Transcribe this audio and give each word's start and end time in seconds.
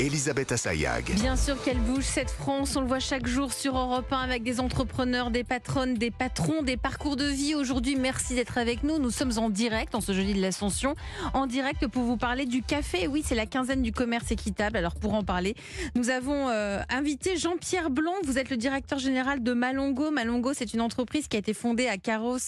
Elisabeth 0.00 0.50
Assayag. 0.50 1.12
Bien 1.14 1.36
sûr 1.36 1.62
qu'elle 1.62 1.78
bouge 1.78 2.02
cette 2.02 2.30
France, 2.30 2.74
on 2.74 2.80
le 2.80 2.88
voit 2.88 2.98
chaque 2.98 3.28
jour 3.28 3.52
sur 3.52 3.78
Europe 3.78 4.12
1 4.12 4.22
avec 4.22 4.42
des 4.42 4.58
entrepreneurs, 4.58 5.30
des 5.30 5.44
patronnes, 5.44 5.94
des 5.94 6.10
patrons, 6.10 6.62
des 6.62 6.76
parcours 6.76 7.14
de 7.14 7.26
vie. 7.26 7.54
Aujourd'hui, 7.54 7.94
merci 7.94 8.34
d'être 8.34 8.58
avec 8.58 8.82
nous. 8.82 8.98
Nous 8.98 9.12
sommes 9.12 9.38
en 9.38 9.50
direct 9.50 9.94
en 9.94 10.00
ce 10.00 10.12
jeudi 10.12 10.34
de 10.34 10.40
l'Ascension, 10.40 10.96
en 11.32 11.46
direct 11.46 11.86
pour 11.86 12.02
vous 12.02 12.16
parler 12.16 12.44
du 12.44 12.60
café. 12.60 13.06
Oui, 13.06 13.22
c'est 13.24 13.36
la 13.36 13.46
quinzaine 13.46 13.82
du 13.82 13.92
commerce 13.92 14.32
équitable. 14.32 14.76
Alors 14.76 14.96
pour 14.96 15.14
en 15.14 15.22
parler, 15.22 15.54
nous 15.94 16.10
avons 16.10 16.48
euh, 16.48 16.80
invité 16.90 17.36
Jean-Pierre 17.36 17.90
Blanc. 17.90 18.14
Vous 18.24 18.36
êtes 18.36 18.50
le 18.50 18.56
directeur 18.56 18.98
général 18.98 19.44
de 19.44 19.52
Malongo. 19.52 20.10
Malongo, 20.10 20.54
c'est 20.54 20.74
une 20.74 20.80
entreprise 20.80 21.28
qui 21.28 21.36
a 21.36 21.38
été 21.38 21.54
fondée 21.54 21.86
à 21.86 21.98
Carros, 21.98 22.38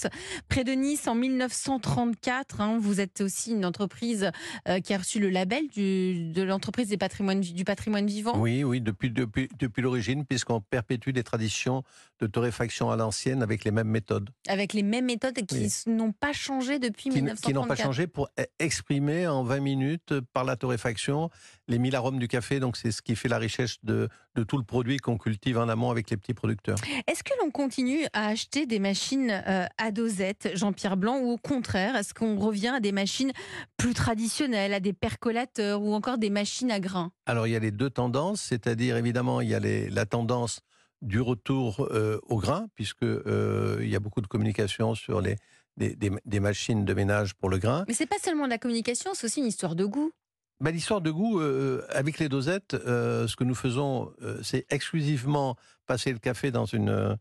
près 0.49 0.64
de 0.64 0.72
Nice, 0.72 1.07
en 1.07 1.14
1934. 1.14 2.61
hein. 2.61 2.79
Vous 2.81 3.00
êtes 3.00 3.21
aussi 3.21 3.53
une 3.53 3.64
entreprise 3.64 4.32
euh, 4.68 4.81
qui 4.81 4.93
a 4.94 4.99
reçu 4.99 5.21
le 5.21 5.31
label 5.31 5.68
de 5.76 6.43
l'entreprise 6.43 6.89
des 6.89 6.96
patrimoines 6.96 7.36
du 7.40 7.64
patrimoine 7.64 8.07
vivant. 8.07 8.36
Oui, 8.39 8.64
oui, 8.64 8.81
depuis, 8.81 9.11
depuis, 9.11 9.49
depuis 9.58 9.82
l'origine, 9.82 10.25
puisqu'on 10.25 10.61
perpétue 10.61 11.11
des 11.11 11.22
traditions 11.25 11.82
de 12.21 12.26
torréfaction 12.26 12.90
à 12.90 12.96
l'ancienne 12.96 13.43
avec 13.43 13.64
les 13.64 13.71
mêmes 13.71 13.89
méthodes, 13.89 14.31
avec 14.49 14.72
les 14.72 14.82
mêmes 14.82 15.07
méthodes 15.07 15.35
qui 15.46 15.57
Oui. 15.86 15.93
n'ont 15.93 16.12
pas 16.12 16.32
changé 16.32 16.79
depuis 16.79 17.11
qui, 17.11 17.18
n- 17.18 17.25
1934. 17.25 17.40
qui 17.46 17.53
n'ont 17.54 17.67
pas 17.67 17.76
changé 17.76 18.07
pour 18.07 18.29
e- 18.39 18.45
exprimer 18.59 19.26
en 19.26 19.43
20 19.45 19.61
minutes 19.61 20.14
par 20.32 20.45
la 20.45 20.57
torréfaction 20.57 21.31
les 21.68 21.79
mille 21.79 21.95
arômes 21.96 22.18
du 22.18 22.29
café. 22.29 22.61
Donc 22.61 22.76
c'est 22.76 22.93
ce 22.93 23.03
qui 23.03 23.17
fait 23.17 23.29
la 23.29 23.39
richesse 23.39 23.76
de, 23.82 24.09
de 24.36 24.45
tout 24.45 24.58
le 24.58 24.63
produit 24.63 24.99
qu'on 24.99 25.17
cultive 25.18 25.58
en 25.58 25.68
amont 25.68 25.90
avec 25.90 26.11
les 26.11 26.17
petits 26.17 26.35
producteurs. 26.35 26.76
Est-ce 27.07 27.25
que 27.25 27.32
l'on 27.43 27.50
continue 27.50 28.04
à 28.13 28.29
acheter 28.29 28.67
des 28.67 28.79
machines 28.79 29.31
euh, 29.46 29.67
à 29.79 29.90
dosette, 29.90 30.50
Jean-Pierre 30.54 30.96
Blanc, 30.96 31.18
ou 31.21 31.31
au 31.32 31.39
contraire, 31.39 31.96
est-ce 31.96 32.12
qu'on 32.14 32.36
revient 32.39 32.69
à 32.77 32.81
des 32.81 32.92
machines 32.92 33.33
plus 33.77 33.95
traditionnelles, 33.95 34.75
à 34.75 34.81
des 34.81 34.92
percolateurs 34.92 35.81
ou 35.83 35.95
encore 35.95 36.19
des 36.19 36.31
machines 36.31 36.70
à 36.70 36.81
grains? 36.81 37.11
Alors 37.27 37.47
il 37.47 37.53
y 37.53 37.57
a 37.57 37.61
les 37.61 37.70
deux 37.70 37.91
tendances, 37.91 38.41
c'est-à-dire 38.42 38.97
évidemment 38.97 39.41
il 39.41 39.48
y 39.48 39.55
a 39.55 39.59
les- 39.61 39.89
la 39.89 40.05
tendance 40.07 40.61
du 41.03 41.20
retour 41.20 41.87
euh, 41.91 42.19
au 42.29 42.39
grain, 42.39 42.67
puisque 42.75 43.03
euh, 43.03 43.79
il 43.81 43.89
y 43.89 43.97
a 43.97 44.01
beaucoup 44.01 44.20
de 44.20 44.27
communication 44.27 44.95
sur 44.95 45.20
les, 45.20 45.37
des, 45.77 45.95
des- 45.95 46.11
des 46.25 46.41
machines 46.41 46.84
de 46.84 46.95
ménage 46.95 47.34
pour 47.34 47.48
le 47.48 47.59
grain. 47.59 47.84
Mais 47.89 47.95
c'est 47.95 48.07
pas 48.07 48.17
seulement 48.23 48.45
de 48.45 48.51
la 48.51 48.59
communication, 48.59 49.11
c'est 49.14 49.27
aussi 49.27 49.41
une 49.41 49.47
histoire 49.47 49.75
de 49.75 49.84
goût. 49.84 50.12
Bah, 50.61 50.71
L'histoire 50.71 51.03
de 51.03 51.11
goût, 51.11 51.41
euh, 51.41 51.85
avec 51.91 52.19
les 52.19 52.29
dosettes, 52.29 52.75
euh, 52.75 53.27
ce 53.27 53.37
que 53.37 53.45
nous 53.45 53.55
faisons, 53.55 54.12
euh, 54.23 54.39
c'est 54.43 54.65
exclusivement 54.71 55.57
passer 55.87 56.13
le 56.13 56.19
café 56.19 56.51
dans, 56.51 56.65
une, 56.65 56.89
euh, 56.89 57.15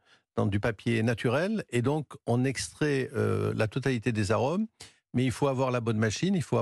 du 0.45 0.59
papier 0.59 1.03
naturel, 1.03 1.64
et 1.69 1.81
donc 1.81 2.08
on 2.27 2.44
extrait 2.45 3.09
euh, 3.14 3.53
la 3.55 3.67
totalité 3.67 4.11
des 4.11 4.31
arômes. 4.31 4.67
Mais 5.14 5.23
il 5.23 5.31
faut 5.31 5.47
avoir 5.47 5.72
la 5.72 5.80
bonne 5.80 5.97
machine, 5.97 6.36
il 6.36 6.44
faut 6.44 6.61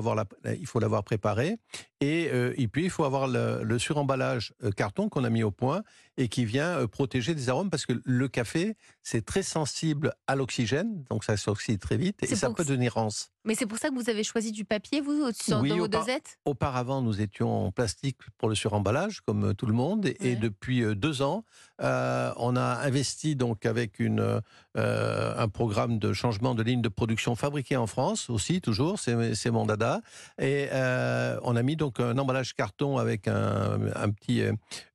l'avoir 0.80 1.04
préparée, 1.04 1.58
et, 2.02 2.30
euh, 2.32 2.54
puis 2.72 2.84
il 2.84 2.92
faut 2.92 3.04
avoir 3.04 3.28
le, 3.28 3.80
suremballage 3.80 4.54
euh, 4.64 4.70
carton 4.70 5.10
qu'on 5.10 5.24
a 5.24 5.32
mis 5.32 5.42
au 5.42 5.50
point 5.50 5.82
et 6.17 6.28
qui 6.28 6.45
vient 6.45 6.80
euh, 6.80 6.88
protéger 6.88 7.36
des 7.36 7.50
arômes 7.50 7.69
parce 7.69 7.86
que 7.86 7.94
le 8.03 8.28
café 8.28 8.75
c'est 9.02 9.25
très 9.25 9.44
sensible 9.44 10.14
à 10.28 10.36
l'oxygène, 10.36 11.03
donc 11.09 11.23
ça 11.23 11.38
s'oxyde 11.38 11.80
très 11.80 11.97
vite 11.97 12.23
et 12.23 12.36
ça 12.36 12.52
peut 12.52 12.64
devenir 12.64 12.94
rance. 12.94 13.30
Mais 13.45 13.56
c'est 13.56 13.66
pour 13.66 13.78
ça 13.78 13.89
que 13.89 13.95
vous 13.95 14.09
avez 14.09 14.23
choisi 14.23 14.53
du 14.53 14.64
papier, 14.64 15.02
vous, 15.02 15.30
sur, 15.34 15.59
Oui, 15.59 15.69
dans 15.69 15.78
vos 15.78 15.88
dosettes? 15.89 16.39
Auparavant, 16.45 17.02
nous 17.02 17.19
étions 17.19 17.66
en 17.67 17.72
plastique 17.72 18.17
pour 18.38 18.47
le 18.47 18.56
suremballage, 18.56 19.19
comme 19.22 19.50
euh, 19.50 19.53
tout 19.53 19.66
le 19.66 19.73
monde, 19.73 20.06
et, 20.22 20.38
depuis 20.38 20.81
euh, 20.81 20.95
deux 20.95 21.22
ans, 21.22 21.44
euh, 21.81 22.31
on 22.38 22.56
a 22.56 22.80
investi 22.86 23.36
donc 23.36 23.66
avec 23.66 24.00
une, 24.00 24.41
euh, 24.78 25.36
un 25.38 25.47
programme 25.50 26.00
de 26.00 26.14
changement 26.14 26.56
de 26.56 26.64
ligne 26.64 26.81
de 26.81 26.88
production 26.88 27.36
fabriqué 27.36 27.75
en 27.75 27.86
France 27.86 28.30
aussi, 28.30 28.61
toujours, 28.61 28.97
c'est 28.97 29.52
mon 29.52 29.66
dada, 29.66 30.02
et 30.39 30.69
euh, 30.72 31.38
on 31.44 31.58
a 31.58 31.64
mis 31.64 31.75
donc 31.75 32.00
un 32.00 32.17
emballage 32.17 32.53
carton 32.53 32.97
avec 32.97 33.28
un, 33.28 33.78
un 33.94 34.09
petit, 34.09 34.41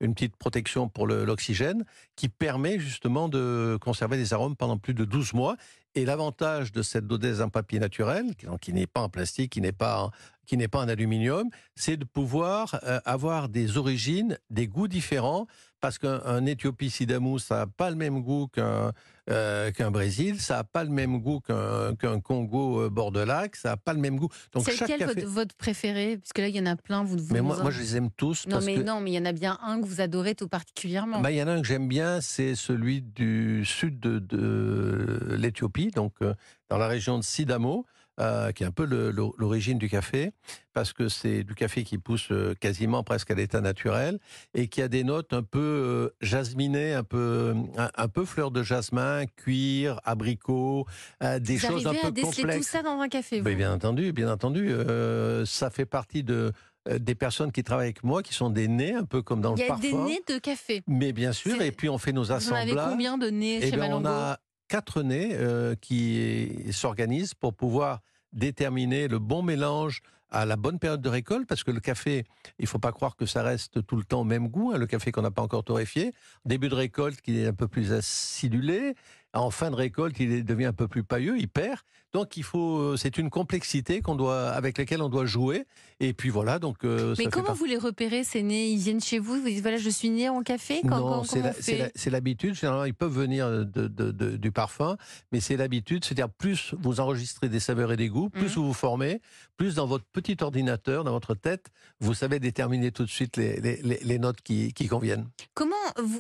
une 0.00 0.14
petite 0.14 0.36
protection 0.36 0.88
pour 0.88 1.06
l'oxygène 1.08 1.84
qui 2.16 2.28
permet 2.28 2.78
justement 2.78 3.28
de 3.28 3.78
conserver 3.80 4.16
des 4.16 4.32
arômes 4.32 4.56
pendant 4.56 4.78
plus 4.78 4.94
de 4.94 5.04
12 5.04 5.34
mois. 5.34 5.56
Et 5.94 6.04
l'avantage 6.04 6.70
de 6.70 6.82
cette 6.82 7.06
dodèse 7.06 7.40
en 7.40 7.48
papier 7.48 7.80
naturel, 7.80 8.34
qui, 8.60 8.72
n'est 8.72 8.86
pas 8.86 9.00
en 9.00 9.08
plastique, 9.08 9.52
qui 9.52 9.60
n'est 9.60 9.72
pas 9.72 10.10
qui 10.48 10.56
n'est 10.56 10.66
pas 10.66 10.80
en 10.80 10.88
aluminium, 10.88 11.48
c'est 11.76 11.96
de 11.98 12.04
pouvoir 12.04 12.80
euh, 12.82 12.98
avoir 13.04 13.48
des 13.50 13.76
origines, 13.76 14.38
des 14.50 14.66
goûts 14.66 14.88
différents, 14.88 15.46
parce 15.80 15.98
qu'un 15.98 16.20
un 16.24 16.44
Éthiopie 16.46 16.90
Sidamou, 16.90 17.38
ça 17.38 17.58
n'a 17.58 17.66
pas 17.66 17.90
le 17.90 17.96
même 17.96 18.22
goût 18.22 18.48
qu'un 18.48 18.92
euh, 19.30 19.70
qu'un 19.72 19.90
Brésil, 19.90 20.40
ça 20.40 20.56
n'a 20.56 20.64
pas 20.64 20.84
le 20.84 20.90
même 20.90 21.20
goût 21.20 21.40
qu'un 21.40 22.20
Congo 22.20 22.80
euh, 22.80 22.88
bord 22.88 23.12
de 23.12 23.20
lac, 23.20 23.56
ça 23.56 23.68
n'a 23.68 23.76
pas 23.76 23.92
le 23.92 24.00
même 24.00 24.16
goût. 24.16 24.30
Donc 24.52 24.64
C'est 24.64 24.80
lequel 24.80 24.98
café... 25.00 25.14
votre, 25.20 25.26
votre 25.28 25.54
préféré? 25.54 26.16
Parce 26.16 26.32
que 26.32 26.40
là, 26.40 26.48
il 26.48 26.56
y 26.56 26.60
en 26.60 26.64
a 26.66 26.76
plein, 26.76 27.04
vous 27.04 27.18
vous 27.18 27.34
Mais 27.34 27.42
moi, 27.42 27.56
vous- 27.56 27.62
moi, 27.62 27.70
je 27.70 27.78
les 27.80 27.96
aime 27.98 28.10
tous. 28.10 28.46
Non, 28.46 28.54
parce 28.54 28.64
mais 28.64 28.76
que... 28.76 28.80
non, 28.80 29.00
mais 29.02 29.10
il 29.12 29.14
y 29.14 29.18
en 29.18 29.26
a 29.26 29.32
bien 29.32 29.58
un 29.62 29.80
que 29.82 29.86
vous 29.86 30.00
adorez 30.00 30.34
tout 30.34 30.48
particulièrement. 30.48 31.20
Bah, 31.20 31.30
Il 31.30 31.36
y 31.36 31.42
en 31.42 31.46
a 31.48 31.52
un 31.52 31.60
que 31.60 31.66
j'aime 31.68 31.88
bien, 31.88 32.22
c'est 32.22 32.54
celui 32.54 33.02
du 33.02 33.66
sud 33.66 34.00
de, 34.00 34.18
de 34.18 35.36
l'Éthiopie, 35.38 35.90
donc 35.90 36.14
euh, 36.22 36.32
dans 36.70 36.78
la 36.78 36.88
région 36.88 37.18
de 37.18 37.22
Sidamo, 37.22 37.84
euh, 38.18 38.52
qui 38.52 38.62
est 38.62 38.66
un 38.66 38.70
peu 38.72 38.84
le- 38.84 39.10
le- 39.10 39.30
l'origine 39.38 39.78
du 39.78 39.88
café, 39.88 40.32
parce 40.72 40.92
que 40.92 41.08
c'est 41.08 41.44
du 41.44 41.54
café 41.54 41.84
qui 41.84 41.98
pousse 41.98 42.28
euh, 42.32 42.54
quasiment 42.58 43.02
presque 43.04 43.30
à 43.30 43.34
l'état 43.34 43.60
naturel 43.60 44.18
et 44.54 44.68
qui 44.68 44.82
a 44.82 44.88
des 44.88 45.04
notes 45.04 45.32
un 45.32 45.42
peu 45.42 45.58
euh, 45.60 46.08
jasminées, 46.20 46.94
un 46.94 47.04
peu, 47.04 47.54
un, 47.76 47.90
un 47.96 48.08
peu 48.08 48.24
fleur 48.24 48.50
de 48.50 48.62
jasmin, 48.62 49.24
cuir, 49.36 50.00
abricot, 50.04 50.86
euh, 51.22 51.38
des 51.38 51.56
vous 51.56 51.66
choses 51.68 51.86
un 51.86 51.90
arrivez 51.90 52.02
à 52.02 52.06
peu 52.06 52.12
déceler 52.12 52.30
tout 52.30 52.40
complexes. 52.42 52.66
ça 52.68 52.82
dans 52.82 52.98
un 53.00 53.08
café, 53.08 53.38
vous 53.38 53.44
Ben, 53.44 53.56
bien 53.56 53.72
entendu, 53.72 54.12
bien 54.12 54.30
entendu. 54.32 54.68
euh, 54.70 55.44
ça 55.46 55.70
fait 55.70 55.86
partie 55.86 56.22
de, 56.24 56.52
des 56.98 57.14
personnes 57.14 57.52
qui 57.52 57.62
travaillent 57.62 57.86
avec 57.88 58.02
moi, 58.02 58.22
qui 58.22 58.32
sont 58.34 58.48
des 58.50 58.66
nés, 58.66 58.94
un 58.94 59.04
peu 59.04 59.20
comme 59.22 59.40
dans 59.42 59.54
Il 59.56 59.60
y 59.60 59.64
le 59.64 59.66
a 59.66 59.74
parfum. 59.74 59.82
des 59.82 59.92
nez 60.14 60.22
de 60.26 60.38
café. 60.38 60.82
Mais 60.86 61.12
bien 61.12 61.32
sûr, 61.32 61.60
et 61.60 61.70
puis 61.70 61.88
on 61.88 61.98
fait 61.98 62.12
nos 62.12 62.24
Vous 62.24 62.30
en 62.32 62.34
avez 62.36 62.62
assemblages. 62.72 62.90
combien 62.90 63.18
de 63.18 63.28
nez 63.28 63.58
Eh 63.62 63.70
chez 63.70 63.76
on 63.76 63.78
Malongo 63.78 64.08
a 64.08 64.38
quatre 64.68 65.02
nez 65.02 65.30
euh, 65.32 65.74
qui 65.74 66.66
s'organisent 66.72 67.34
pour 67.34 67.54
pouvoir 67.54 68.00
déterminer 68.32 69.08
le 69.08 69.18
bon 69.18 69.42
mélange 69.42 70.02
à 70.30 70.44
la 70.44 70.56
bonne 70.56 70.78
période 70.78 71.00
de 71.00 71.08
récolte, 71.08 71.48
parce 71.48 71.64
que 71.64 71.70
le 71.70 71.80
café, 71.80 72.26
il 72.58 72.66
faut 72.66 72.78
pas 72.78 72.92
croire 72.92 73.16
que 73.16 73.24
ça 73.24 73.42
reste 73.42 73.84
tout 73.86 73.96
le 73.96 74.04
temps 74.04 74.20
au 74.20 74.24
même 74.24 74.48
goût, 74.48 74.72
hein, 74.72 74.78
le 74.78 74.86
café 74.86 75.10
qu'on 75.10 75.22
n'a 75.22 75.30
pas 75.30 75.42
encore 75.42 75.64
torréfié. 75.64 76.12
Début 76.44 76.68
de 76.68 76.74
récolte, 76.74 77.20
qui 77.22 77.40
est 77.40 77.46
un 77.46 77.54
peu 77.54 77.66
plus 77.66 77.92
acidulé. 77.92 78.94
En 79.34 79.50
fin 79.50 79.70
de 79.70 79.76
récolte, 79.76 80.16
il 80.20 80.44
devient 80.44 80.64
un 80.66 80.72
peu 80.72 80.88
plus 80.88 81.04
pailleux, 81.04 81.38
il 81.38 81.48
perd. 81.48 81.80
Donc, 82.14 82.38
il 82.38 82.42
faut, 82.42 82.78
euh, 82.78 82.96
c'est 82.96 83.18
une 83.18 83.28
complexité 83.28 84.00
qu'on 84.00 84.14
doit, 84.14 84.48
avec 84.48 84.78
laquelle 84.78 85.02
on 85.02 85.10
doit 85.10 85.26
jouer. 85.26 85.66
Et 86.00 86.14
puis 86.14 86.30
voilà, 86.30 86.58
donc. 86.58 86.82
euh, 86.84 87.14
Mais 87.18 87.26
comment 87.26 87.52
vous 87.52 87.66
les 87.66 87.76
repérez 87.76 88.24
ces 88.24 88.42
nez? 88.42 88.68
Ils 88.70 88.78
viennent 88.78 89.00
chez 89.02 89.18
vous 89.18 89.34
Vous 89.42 89.46
dites 89.48 89.60
voilà, 89.60 89.76
je 89.76 89.90
suis 89.90 90.08
né 90.08 90.30
en 90.30 90.42
café? 90.42 90.80
Quand- 90.88 91.00
non, 91.00 91.24
c'est 91.24 92.10
l'habitude. 92.10 92.54
Généralement, 92.54 92.86
ils 92.86 92.94
peuvent 92.94 93.12
venir 93.12 93.50
de, 93.50 93.64
de- 93.64 94.10
de- 94.10 94.36
du 94.38 94.50
parfum, 94.52 94.96
mais 95.32 95.40
c'est 95.40 95.58
l'habitude. 95.58 96.02
C'est-à-dire, 96.04 96.30
plus 96.30 96.74
vous 96.80 97.00
enregistrez 97.00 97.50
des 97.50 97.60
saveurs 97.60 97.92
et 97.92 97.96
des 97.98 98.08
goûts, 98.08 98.30
plus 98.30 98.44
Mhm. 98.44 98.48
vous 98.54 98.66
vous 98.68 98.72
formez, 98.74 99.20
plus 99.58 99.74
dans 99.74 99.86
votre 99.86 100.06
petit 100.10 100.36
ordinateur, 100.40 101.04
dans 101.04 101.12
votre 101.12 101.34
tête, 101.34 101.66
vous 102.00 102.14
savez 102.14 102.38
déterminer 102.40 102.90
tout 102.90 103.04
de 103.04 103.10
suite 103.10 103.36
les, 103.36 103.60
les- 103.60 103.82
les- 103.82 104.00
les 104.02 104.18
notes 104.18 104.40
qui, 104.40 104.72
qui 104.72 104.86
conviennent. 104.88 105.26
Comment 105.52 105.74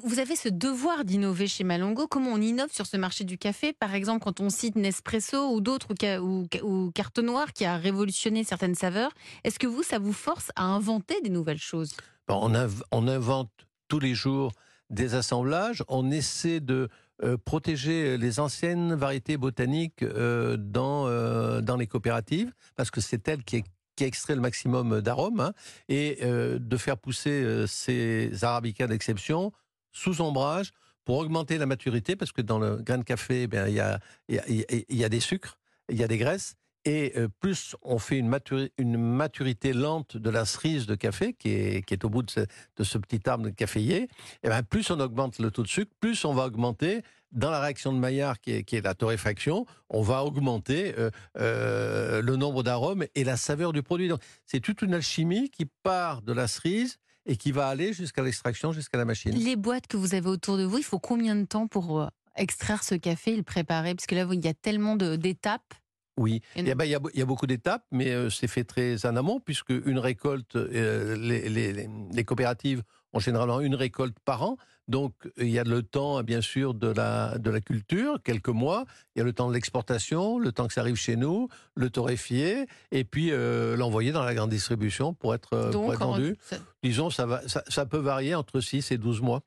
vous 0.04 0.18
avez 0.18 0.36
ce 0.36 0.50
devoir 0.50 1.06
d'innover 1.06 1.46
chez 1.46 1.64
Malongo? 1.64 2.06
Comment 2.08 2.32
on 2.32 2.40
innove 2.42 2.70
sur 2.72 2.84
ce 2.84 2.97
marché 2.98 3.24
du 3.24 3.38
café 3.38 3.72
Par 3.72 3.94
exemple, 3.94 4.22
quand 4.24 4.40
on 4.40 4.50
cite 4.50 4.76
Nespresso 4.76 5.52
ou 5.54 5.60
d'autres 5.60 5.88
ou, 5.90 5.94
ou, 6.24 6.46
ca- 6.50 6.64
ou 6.64 6.90
Carte 6.94 7.18
Noire 7.18 7.52
qui 7.52 7.64
a 7.64 7.76
révolutionné 7.76 8.44
certaines 8.44 8.74
saveurs, 8.74 9.12
est-ce 9.44 9.58
que 9.58 9.66
vous, 9.66 9.82
ça 9.82 9.98
vous 9.98 10.12
force 10.12 10.50
à 10.56 10.64
inventer 10.64 11.20
des 11.22 11.30
nouvelles 11.30 11.58
choses? 11.58 11.92
On, 12.28 12.52
inv- 12.54 12.82
on 12.92 13.08
invente 13.08 13.50
tous 13.88 13.98
les 14.00 14.14
jours 14.14 14.52
des 14.90 15.14
assemblages. 15.14 15.82
On 15.88 16.10
essaie 16.10 16.60
de 16.60 16.88
euh, 17.22 17.36
protéger 17.36 18.16
les 18.18 18.38
anciennes 18.38 18.94
variétés 18.94 19.36
botaniques 19.36 20.02
euh, 20.02 20.56
dans, 20.58 21.06
euh, 21.06 21.60
dans 21.60 21.76
les 21.76 21.86
coopératives, 21.86 22.52
parce 22.76 22.90
que 22.90 23.00
c'est 23.00 23.26
elles 23.28 23.42
qui, 23.44 23.64
qui 23.96 24.04
extraient 24.04 24.34
le 24.36 24.40
maximum 24.40 25.00
d'arômes, 25.00 25.40
hein, 25.40 25.52
et 25.88 26.20
de 26.22 26.76
faire 26.76 26.96
pousser 26.98 27.64
ces 27.66 28.30
arabicas 28.44 28.86
d'exception 28.86 29.52
sous 29.90 30.20
ombrage 30.20 30.70
pour 31.08 31.16
augmenter 31.16 31.56
la 31.56 31.64
maturité, 31.64 32.16
parce 32.16 32.32
que 32.32 32.42
dans 32.42 32.58
le 32.58 32.76
grain 32.76 32.98
de 32.98 33.02
café, 33.02 33.46
ben, 33.46 33.66
il 33.66 33.72
y, 33.76 33.80
a, 33.80 33.98
y, 34.28 34.36
a, 34.38 34.44
y 34.90 35.04
a- 35.04 35.08
des 35.08 35.20
sucres, 35.20 35.56
il 35.88 35.96
y 35.96 36.02
a 36.04 36.06
des 36.06 36.18
graisses, 36.18 36.54
et 36.84 37.14
euh, 37.16 37.28
plus 37.40 37.74
on 37.80 37.98
fait 37.98 38.18
une, 38.18 38.28
maturi- 38.28 38.70
une 38.76 38.98
maturité 38.98 39.72
lente 39.72 40.18
de 40.18 40.28
la 40.28 40.44
cerise 40.44 40.84
de 40.84 40.94
café, 40.94 41.32
qui 41.32 41.48
est, 41.48 41.86
qui 41.86 41.94
est 41.94 42.04
au 42.04 42.10
bout 42.10 42.22
de 42.22 42.30
ce, 42.30 42.40
de 42.40 42.84
ce 42.84 42.98
petit 42.98 43.26
arbre 43.26 43.48
caféier, 43.48 44.10
et 44.42 44.48
ben 44.50 44.62
plus 44.62 44.90
on 44.90 45.00
augmente 45.00 45.38
le 45.38 45.50
taux 45.50 45.62
de 45.62 45.68
sucre, 45.68 45.90
plus 45.98 46.26
on 46.26 46.34
va 46.34 46.44
augmenter, 46.44 47.00
dans 47.32 47.50
la 47.50 47.60
réaction 47.60 47.94
de 47.94 47.98
Maillard, 47.98 48.38
qui 48.38 48.50
est, 48.52 48.62
qui 48.64 48.76
est 48.76 48.82
la 48.84 48.92
torréfaction, 48.94 49.64
on 49.88 50.02
va 50.02 50.22
augmenter 50.24 50.94
euh, 50.98 51.10
euh, 51.38 52.20
le 52.20 52.36
nombre 52.36 52.62
d'arômes 52.62 53.06
et 53.14 53.24
la 53.24 53.38
saveur 53.38 53.72
du 53.72 53.82
produit. 53.82 54.08
Donc 54.08 54.20
c'est 54.44 54.60
toute 54.60 54.82
une 54.82 54.92
alchimie 54.92 55.48
qui 55.48 55.64
part 55.82 56.20
de 56.20 56.34
la 56.34 56.48
cerise 56.48 56.98
et 57.28 57.36
qui 57.36 57.52
va 57.52 57.68
aller 57.68 57.92
jusqu'à 57.92 58.22
l'extraction, 58.22 58.72
jusqu'à 58.72 58.98
la 58.98 59.04
machine. 59.04 59.32
Les 59.32 59.54
boîtes 59.54 59.86
que 59.86 59.96
vous 59.96 60.14
avez 60.14 60.28
autour 60.28 60.56
de 60.56 60.64
vous, 60.64 60.78
il 60.78 60.84
faut 60.84 60.98
combien 60.98 61.36
de 61.36 61.44
temps 61.44 61.68
pour 61.68 62.00
euh, 62.00 62.08
extraire 62.36 62.82
ce 62.82 62.94
café 62.96 63.34
et 63.34 63.36
le 63.36 63.42
préparer? 63.44 63.94
Parce 63.94 64.06
que 64.06 64.14
là, 64.14 64.26
il 64.32 64.44
y 64.44 64.48
a 64.48 64.54
tellement 64.54 64.96
d'étapes. 64.96 65.74
Oui, 66.16 66.40
il 66.56 66.66
y, 66.66 66.70
a, 66.72 66.74
bah, 66.74 66.84
il 66.84 66.90
y 66.90 66.94
a 66.96 66.98
be- 66.98 67.10
il 67.14 67.20
y 67.20 67.22
a 67.22 67.26
beaucoup 67.26 67.46
d'étapes, 67.46 67.84
mais 67.92 68.10
euh, 68.10 68.28
c'est 68.28 68.48
fait 68.48 68.64
très 68.64 69.06
en 69.06 69.14
amont, 69.14 69.38
puisque 69.38 69.70
une 69.70 70.00
récolte, 70.00 70.56
euh, 70.56 71.14
les, 71.16 71.48
les- 71.48 71.72
les- 71.72 71.88
les 72.12 72.24
coopératives 72.24 72.82
ont 73.12 73.18
généralement 73.20 73.60
une 73.60 73.74
récolte 73.74 74.16
par 74.24 74.42
an. 74.42 74.56
Donc, 74.88 75.12
il 75.36 75.50
y 75.50 75.58
a 75.58 75.64
le 75.64 75.82
temps, 75.82 76.22
bien 76.22 76.40
sûr, 76.40 76.72
de 76.72 76.88
la, 76.88 77.36
de 77.36 77.50
la 77.50 77.60
culture, 77.60 78.22
quelques 78.24 78.48
mois. 78.48 78.86
Il 79.14 79.18
y 79.18 79.22
a 79.22 79.24
le 79.24 79.34
temps 79.34 79.48
de 79.48 79.52
l'exportation, 79.54 80.38
le 80.38 80.50
temps 80.50 80.66
que 80.66 80.72
ça 80.72 80.80
arrive 80.80 80.96
chez 80.96 81.16
nous, 81.16 81.48
le 81.74 81.90
torréfier, 81.90 82.66
et 82.90 83.04
puis 83.04 83.28
euh, 83.30 83.76
l'envoyer 83.76 84.12
dans 84.12 84.24
la 84.24 84.34
grande 84.34 84.48
distribution 84.48 85.12
pour 85.12 85.34
être, 85.34 85.52
euh, 85.52 85.70
pour 85.70 85.82
Donc, 85.84 85.92
être 85.92 86.02
en- 86.02 86.12
vendu. 86.12 86.36
Disons, 86.82 87.10
ça, 87.10 87.26
va, 87.26 87.46
ça, 87.48 87.62
ça 87.68 87.84
peut 87.84 87.98
varier 87.98 88.34
entre 88.34 88.60
6 88.60 88.90
et 88.90 88.96
12 88.96 89.20
mois. 89.20 89.42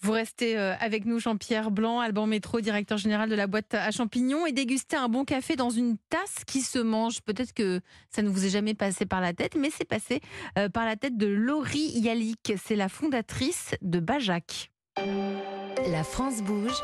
Vous 0.00 0.12
restez 0.12 0.58
euh, 0.58 0.74
avec 0.78 1.04
nous, 1.04 1.18
Jean-Pierre 1.18 1.70
Blanc, 1.70 2.00
Alban 2.00 2.26
Métro, 2.26 2.60
directeur 2.60 2.98
général 2.98 3.28
de 3.28 3.34
la 3.34 3.46
boîte 3.46 3.74
à 3.74 3.90
champignons, 3.90 4.46
et 4.46 4.52
déguster 4.52 4.96
un 4.96 5.08
bon 5.08 5.24
café 5.24 5.56
dans 5.56 5.70
une 5.70 5.96
tasse 6.08 6.44
qui 6.46 6.60
se 6.60 6.78
mange. 6.78 7.20
Peut-être 7.22 7.52
que 7.52 7.80
ça 8.10 8.22
ne 8.22 8.28
vous 8.28 8.44
est 8.46 8.50
jamais 8.50 8.74
passé 8.74 9.06
par 9.06 9.20
la 9.20 9.32
tête, 9.32 9.56
mais 9.56 9.70
c'est 9.70 9.84
passé 9.84 10.20
euh, 10.58 10.68
par 10.68 10.84
la 10.84 10.96
tête 10.96 11.16
de 11.16 11.26
Laurie 11.26 11.90
Yalik. 11.94 12.54
C'est 12.62 12.76
la 12.76 12.88
fondatrice 12.88 13.74
de 13.82 14.00
Bajac. 14.00 14.70
La 14.96 16.04
France 16.04 16.42
bouge, 16.42 16.80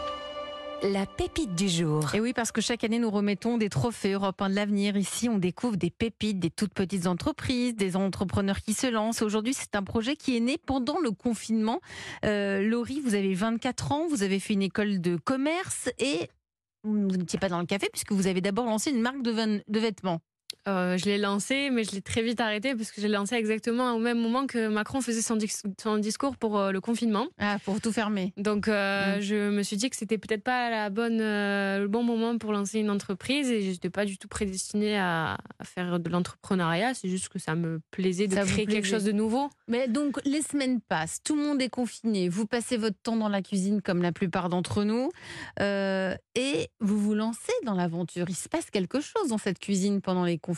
la 0.83 1.07
pépite 1.07 1.55
du 1.55 1.69
jour. 1.69 2.15
Et 2.15 2.21
oui, 2.21 2.33
parce 2.33 2.53
que 2.53 2.61
chaque 2.61 2.85
année, 2.85 2.99
nous 2.99 3.11
remettons 3.11 3.59
des 3.59 3.69
trophées 3.69 4.13
Europe 4.13 4.41
1 4.41 4.51
de 4.51 4.55
l'avenir. 4.55 4.97
Ici, 4.97 5.29
on 5.29 5.39
découvre 5.39 5.77
des 5.77 5.91
pépites, 5.91 6.39
des 6.39 6.51
toutes 6.51 6.73
petites 6.73 7.07
entreprises, 7.07 7.75
des 7.75 7.97
entrepreneurs 7.97 8.61
qui 8.61 8.73
se 8.73 8.87
lancent. 8.87 9.23
Aujourd'hui, 9.23 9.55
c'est 9.55 9.75
un 9.75 9.83
projet 9.83 10.17
qui 10.17 10.37
est 10.37 10.41
né 10.41 10.57
pendant 10.59 10.99
le 10.99 11.11
confinement. 11.11 11.81
Euh, 12.25 12.63
Laurie, 12.63 13.01
vous 13.01 13.15
avez 13.15 13.35
24 13.35 13.93
ans, 13.93 14.07
vous 14.09 14.23
avez 14.23 14.41
fait 14.41 14.55
une 14.55 14.63
école 14.63 15.01
de 15.01 15.17
commerce 15.17 15.91
et 15.99 16.31
vous 16.83 16.97
n'étiez 16.97 17.39
pas 17.39 17.49
dans 17.49 17.61
le 17.61 17.67
café 17.67 17.89
puisque 17.93 18.13
vous 18.13 18.27
avez 18.27 18.41
d'abord 18.41 18.65
lancé 18.65 18.91
une 18.91 19.03
marque 19.03 19.23
de 19.23 19.81
vêtements. 19.81 20.21
Euh, 20.69 20.99
je 20.99 21.07
l'ai 21.07 21.17
lancé, 21.19 21.71
mais 21.71 21.85
je 21.85 21.93
l'ai 21.93 22.03
très 22.03 22.23
vite 22.23 22.41
arrêté 22.41 22.75
parce 22.75 22.91
que 22.91 23.01
je 23.01 23.07
l'ai 23.07 23.13
lancé 23.15 23.35
exactement 23.35 23.93
au 23.95 23.99
même 23.99 24.19
moment 24.21 24.47
que 24.47 24.69
Macron 24.69 25.01
faisait 25.01 25.23
son, 25.23 25.37
dis- 25.37 25.51
son 25.81 25.97
discours 25.99 26.37
pour 26.37 26.59
euh, 26.59 26.71
le 26.71 26.81
confinement. 26.81 27.29
Ah, 27.39 27.57
pour 27.65 27.81
tout 27.81 27.93
fermer. 27.93 28.33
Donc, 28.37 28.69
euh, 28.69 29.17
Mm. 29.17 29.21
je 29.21 29.51
me 29.51 29.63
suis 29.63 29.77
dit 29.77 29.89
que 29.89 29.97
c'était 29.97 30.19
peut-être 30.19 30.43
pas 30.45 30.69
la 30.71 30.91
bonne, 30.91 31.19
le 31.19 31.87
bon 31.89 32.03
moment 32.03 32.37
pour 32.39 32.53
lancer 32.53 32.79
une 32.81 32.91
entreprise 32.91 33.51
et 33.51 33.63
je 33.63 33.71
n'étais 33.71 33.91
pas 33.91 34.05
du 34.05 34.19
tout 34.19 34.29
prédestinée 34.29 34.99
à, 34.99 35.39
à 35.59 35.65
faire 35.65 35.99
de 35.99 36.11
l'entrepreneuriat. 36.11 36.93
C'est 36.95 37.09
juste 37.09 37.29
que 37.31 37.39
ça 37.39 37.55
me 37.55 37.81
plaisait 37.91 38.27
de 38.29 38.35
Ça 38.35 38.45
créer 38.45 38.67
quelque 38.67 38.87
chose 38.87 39.05
de 39.05 39.13
nouveau. 39.13 39.49
Mais 39.67 39.89
donc, 39.89 40.21
les 40.27 40.43
semaines 40.43 40.81
passent, 40.81 41.21
tout 41.25 41.37
le 41.37 41.43
monde 41.43 41.63
est 41.63 41.71
confiné, 41.71 42.29
vous 42.29 42.47
passez 42.47 42.77
votre 42.77 42.99
temps 43.03 43.17
dans 43.17 43.29
la 43.29 43.41
cuisine 43.43 43.81
comme 43.81 44.03
la 44.03 44.13
plupart 44.13 44.49
d'entre 44.51 44.85
nous, 44.85 45.11
et 45.61 46.69
vous 46.81 46.99
vous 46.99 47.15
lancez 47.15 47.53
dans 47.65 47.75
l'aventure. 47.75 48.27
Il 48.29 48.37
se 48.37 48.49
passe 48.49 48.71
quelque 48.71 49.01
chose 49.01 49.29
dans 49.29 49.39
cette 49.39 49.59
cuisine 49.59 50.01
pendant 50.01 50.25
les 50.25 50.37
confinements. 50.39 50.50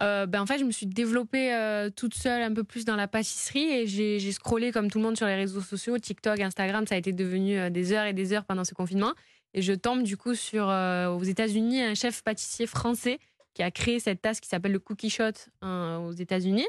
Euh, 0.00 0.26
ben 0.26 0.42
en 0.42 0.46
fait, 0.46 0.58
je 0.58 0.64
me 0.64 0.72
suis 0.72 0.86
développée 0.86 1.54
euh, 1.54 1.88
toute 1.88 2.14
seule 2.14 2.42
un 2.42 2.52
peu 2.52 2.64
plus 2.64 2.84
dans 2.84 2.96
la 2.96 3.06
pâtisserie 3.06 3.70
et 3.70 3.86
j'ai 3.86 4.32
scrollé 4.32 4.72
comme 4.72 4.90
tout 4.90 4.98
le 4.98 5.04
monde 5.04 5.16
sur 5.16 5.26
les 5.26 5.36
réseaux 5.36 5.60
sociaux, 5.60 5.98
TikTok, 5.98 6.40
Instagram, 6.40 6.86
ça 6.86 6.96
a 6.96 6.98
été 6.98 7.12
devenu 7.12 7.58
euh, 7.58 7.70
des 7.70 7.92
heures 7.92 8.06
et 8.06 8.12
des 8.12 8.32
heures 8.32 8.44
pendant 8.44 8.64
ce 8.64 8.74
confinement. 8.74 9.12
Et 9.54 9.62
je 9.62 9.72
tombe 9.72 10.02
du 10.02 10.16
coup 10.16 10.34
sur 10.34 10.66
aux 10.66 11.22
États-Unis 11.22 11.80
un 11.80 11.94
chef 11.94 12.24
pâtissier 12.24 12.66
français 12.66 13.20
qui 13.54 13.62
a 13.62 13.70
créé 13.70 14.00
cette 14.00 14.20
tasse 14.20 14.40
qui 14.40 14.48
s'appelle 14.48 14.72
le 14.72 14.80
Cookie 14.80 15.10
Shot 15.10 15.30
hein, 15.62 16.02
aux 16.04 16.10
États-Unis. 16.10 16.66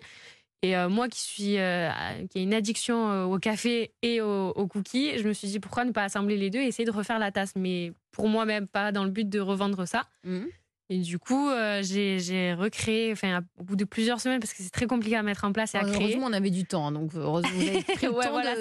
Et 0.61 0.75
moi 0.87 1.07
qui 1.07 1.19
suis 1.19 1.53
qui 1.53 1.57
a 1.57 2.15
une 2.35 2.53
addiction 2.53 3.23
au 3.23 3.39
café 3.39 3.91
et 4.03 4.21
au, 4.21 4.49
au 4.49 4.67
cookie, 4.67 5.17
je 5.17 5.27
me 5.27 5.33
suis 5.33 5.47
dit 5.47 5.59
pourquoi 5.59 5.83
ne 5.83 5.93
pas 5.93 6.03
assembler 6.03 6.37
les 6.37 6.51
deux 6.51 6.59
et 6.59 6.67
essayer 6.67 6.85
de 6.85 6.91
refaire 6.91 7.17
la 7.17 7.31
tasse, 7.31 7.53
mais 7.55 7.91
pour 8.11 8.29
moi-même 8.29 8.67
pas 8.67 8.91
dans 8.91 9.03
le 9.03 9.09
but 9.09 9.27
de 9.27 9.39
revendre 9.39 9.87
ça. 9.87 10.03
Et 10.89 10.99
du 10.99 11.17
coup, 11.17 11.49
euh, 11.49 11.81
j'ai 11.81 12.53
recréé, 12.53 13.11
enfin, 13.11 13.41
au 13.57 13.63
bout 13.63 13.75
de 13.75 13.85
plusieurs 13.85 14.21
semaines, 14.21 14.39
parce 14.39 14.53
que 14.53 14.61
c'est 14.61 14.69
très 14.69 14.85
compliqué 14.85 15.15
à 15.15 15.23
mettre 15.23 15.43
en 15.43 15.51
place 15.51 15.73
et 15.73 15.77
à 15.77 15.83
créer. 15.83 15.95
Heureusement, 15.95 16.27
on 16.27 16.33
avait 16.33 16.51
du 16.51 16.65
temps, 16.65 16.91
donc 16.91 17.11
heureusement, 17.15 17.49
vous 17.53 17.67
avez 17.67 17.81
pris 17.95 18.05
le 18.05 18.13
Ouais, 18.13 18.25
temps 18.25 18.31
voilà, 18.31 18.55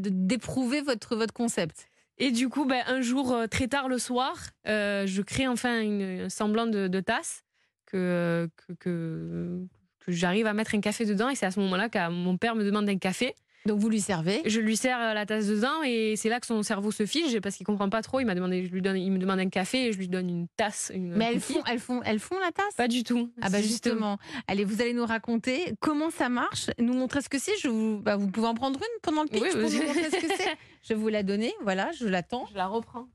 d'éprouver 0.00 0.80
votre, 0.80 1.14
votre 1.16 1.32
concept. 1.32 1.86
Et 2.18 2.30
du 2.30 2.48
coup, 2.48 2.64
ben, 2.64 2.82
un 2.86 3.00
jour, 3.00 3.32
euh, 3.32 3.46
très 3.46 3.68
tard 3.68 3.88
le 3.88 3.98
soir, 3.98 4.34
euh, 4.68 5.06
je 5.06 5.22
crée 5.22 5.46
enfin 5.48 5.80
une, 5.80 6.22
un 6.22 6.28
semblant 6.28 6.66
de, 6.66 6.88
de 6.88 7.00
tasse 7.00 7.42
que, 7.86 8.48
que, 8.56 8.72
que, 8.74 9.66
que 10.00 10.12
j'arrive 10.12 10.46
à 10.46 10.52
mettre 10.52 10.74
un 10.74 10.80
café 10.80 11.04
dedans. 11.04 11.28
Et 11.28 11.34
c'est 11.34 11.46
à 11.46 11.50
ce 11.50 11.60
moment-là 11.60 11.88
que 11.88 12.10
mon 12.10 12.36
père 12.36 12.54
me 12.54 12.64
demande 12.64 12.88
un 12.88 12.98
café. 12.98 13.34
Donc 13.66 13.80
vous 13.80 13.88
lui 13.88 14.00
servez. 14.00 14.42
Je 14.44 14.60
lui 14.60 14.76
sers 14.76 15.00
euh, 15.00 15.14
la 15.14 15.24
tasse 15.24 15.46
dedans 15.46 15.82
et 15.82 16.16
c'est 16.16 16.28
là 16.28 16.38
que 16.38 16.46
son 16.46 16.62
cerveau 16.62 16.90
se 16.90 17.06
fige 17.06 17.40
parce 17.40 17.56
qu'il 17.56 17.64
comprend 17.64 17.88
pas 17.88 18.02
trop. 18.02 18.20
Il 18.20 18.26
m'a 18.26 18.34
demandé, 18.34 18.66
je 18.66 18.70
lui 18.70 18.82
donne, 18.82 18.98
il 18.98 19.10
me 19.10 19.18
demande 19.18 19.40
un 19.40 19.48
café 19.48 19.86
et 19.86 19.92
je 19.92 19.98
lui 19.98 20.08
donne 20.08 20.28
une 20.28 20.48
tasse. 20.48 20.92
Une, 20.94 21.14
Mais 21.14 21.32
elles 21.32 21.40
font, 21.40 21.62
elles, 21.66 21.78
font, 21.78 22.02
elles 22.02 22.18
font 22.18 22.38
la 22.38 22.52
tasse? 22.52 22.74
Pas 22.76 22.88
du 22.88 23.04
tout. 23.04 23.30
Ah 23.40 23.48
bah 23.48 23.62
justement. 23.62 24.18
Allez, 24.48 24.64
vous 24.64 24.82
allez 24.82 24.92
nous 24.92 25.06
raconter 25.06 25.74
comment 25.80 26.10
ça 26.10 26.28
marche, 26.28 26.68
nous 26.78 26.92
montrer 26.92 27.22
ce 27.22 27.30
que 27.30 27.38
c'est. 27.38 27.56
Je 27.62 27.68
vous, 27.68 28.00
bah, 28.00 28.16
vous 28.16 28.30
pouvez 28.30 28.48
en 28.48 28.54
prendre 28.54 28.78
une 28.78 29.00
pendant 29.00 29.22
le 29.22 29.28
pitch 29.28 29.42
Oui, 29.42 29.50
pour 29.50 29.60
montrer 29.62 30.10
ce 30.10 30.26
que 30.26 30.34
c'est. 30.36 30.56
Je 30.82 30.92
vais 30.92 31.00
vous 31.00 31.08
la 31.08 31.22
donner, 31.22 31.54
voilà, 31.62 31.92
je 31.92 32.06
l'attends. 32.06 32.44
Je 32.50 32.56
la 32.58 32.66
reprends. 32.66 33.08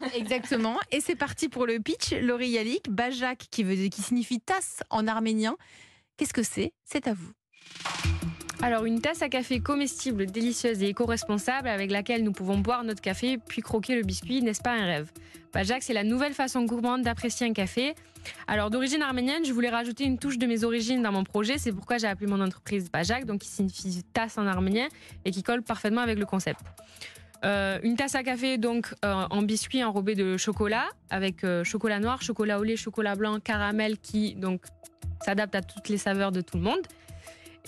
Exactement. 0.14 0.76
Et 0.90 1.00
c'est 1.00 1.16
parti 1.16 1.48
pour 1.48 1.66
le 1.66 1.80
pitch. 1.80 2.12
Laurie 2.20 2.50
Yalik, 2.50 2.90
Bajak, 2.90 3.46
qui, 3.50 3.64
veut, 3.64 3.88
qui 3.88 4.02
signifie 4.02 4.40
tasse 4.40 4.82
en 4.90 5.06
arménien. 5.06 5.56
Qu'est-ce 6.18 6.34
que 6.34 6.42
c'est? 6.42 6.74
C'est 6.84 7.08
à 7.08 7.14
vous. 7.14 7.32
Alors, 8.60 8.84
une 8.86 9.00
tasse 9.00 9.22
à 9.22 9.28
café 9.28 9.60
comestible, 9.60 10.26
délicieuse 10.26 10.82
et 10.82 10.88
éco-responsable 10.88 11.68
avec 11.68 11.92
laquelle 11.92 12.24
nous 12.24 12.32
pouvons 12.32 12.58
boire 12.58 12.82
notre 12.82 13.00
café 13.00 13.38
puis 13.38 13.62
croquer 13.62 13.94
le 13.94 14.02
biscuit, 14.02 14.42
n'est-ce 14.42 14.60
pas 14.60 14.72
un 14.72 14.84
rêve? 14.84 15.12
Bajak, 15.52 15.82
c'est 15.82 15.92
la 15.92 16.02
nouvelle 16.02 16.34
façon 16.34 16.64
gourmande 16.64 17.02
d'apprécier 17.02 17.46
un 17.46 17.52
café. 17.52 17.94
Alors, 18.48 18.70
d'origine 18.70 19.00
arménienne, 19.00 19.44
je 19.44 19.52
voulais 19.52 19.68
rajouter 19.68 20.04
une 20.04 20.18
touche 20.18 20.38
de 20.38 20.46
mes 20.46 20.64
origines 20.64 21.02
dans 21.02 21.12
mon 21.12 21.22
projet. 21.22 21.56
C'est 21.56 21.72
pourquoi 21.72 21.98
j'ai 21.98 22.08
appelé 22.08 22.26
mon 22.26 22.40
entreprise 22.40 22.90
Bajak, 22.90 23.26
donc 23.26 23.42
qui 23.42 23.48
signifie 23.48 24.02
tasse 24.12 24.38
en 24.38 24.46
arménien 24.46 24.88
et 25.24 25.30
qui 25.30 25.44
colle 25.44 25.62
parfaitement 25.62 26.00
avec 26.00 26.18
le 26.18 26.26
concept. 26.26 26.60
Euh, 27.44 27.78
une 27.84 27.94
tasse 27.94 28.16
à 28.16 28.24
café 28.24 28.58
donc 28.58 28.92
euh, 29.04 29.24
en 29.30 29.42
biscuit 29.42 29.84
enrobé 29.84 30.16
de 30.16 30.36
chocolat 30.36 30.86
avec 31.08 31.44
euh, 31.44 31.62
chocolat 31.62 32.00
noir, 32.00 32.20
chocolat 32.20 32.58
au 32.58 32.64
lait, 32.64 32.74
chocolat 32.74 33.14
blanc, 33.14 33.38
caramel 33.38 33.98
qui 33.98 34.34
donc 34.34 34.62
s'adapte 35.24 35.54
à 35.54 35.62
toutes 35.62 35.88
les 35.88 35.98
saveurs 35.98 36.32
de 36.32 36.40
tout 36.40 36.56
le 36.56 36.64
monde. 36.64 36.82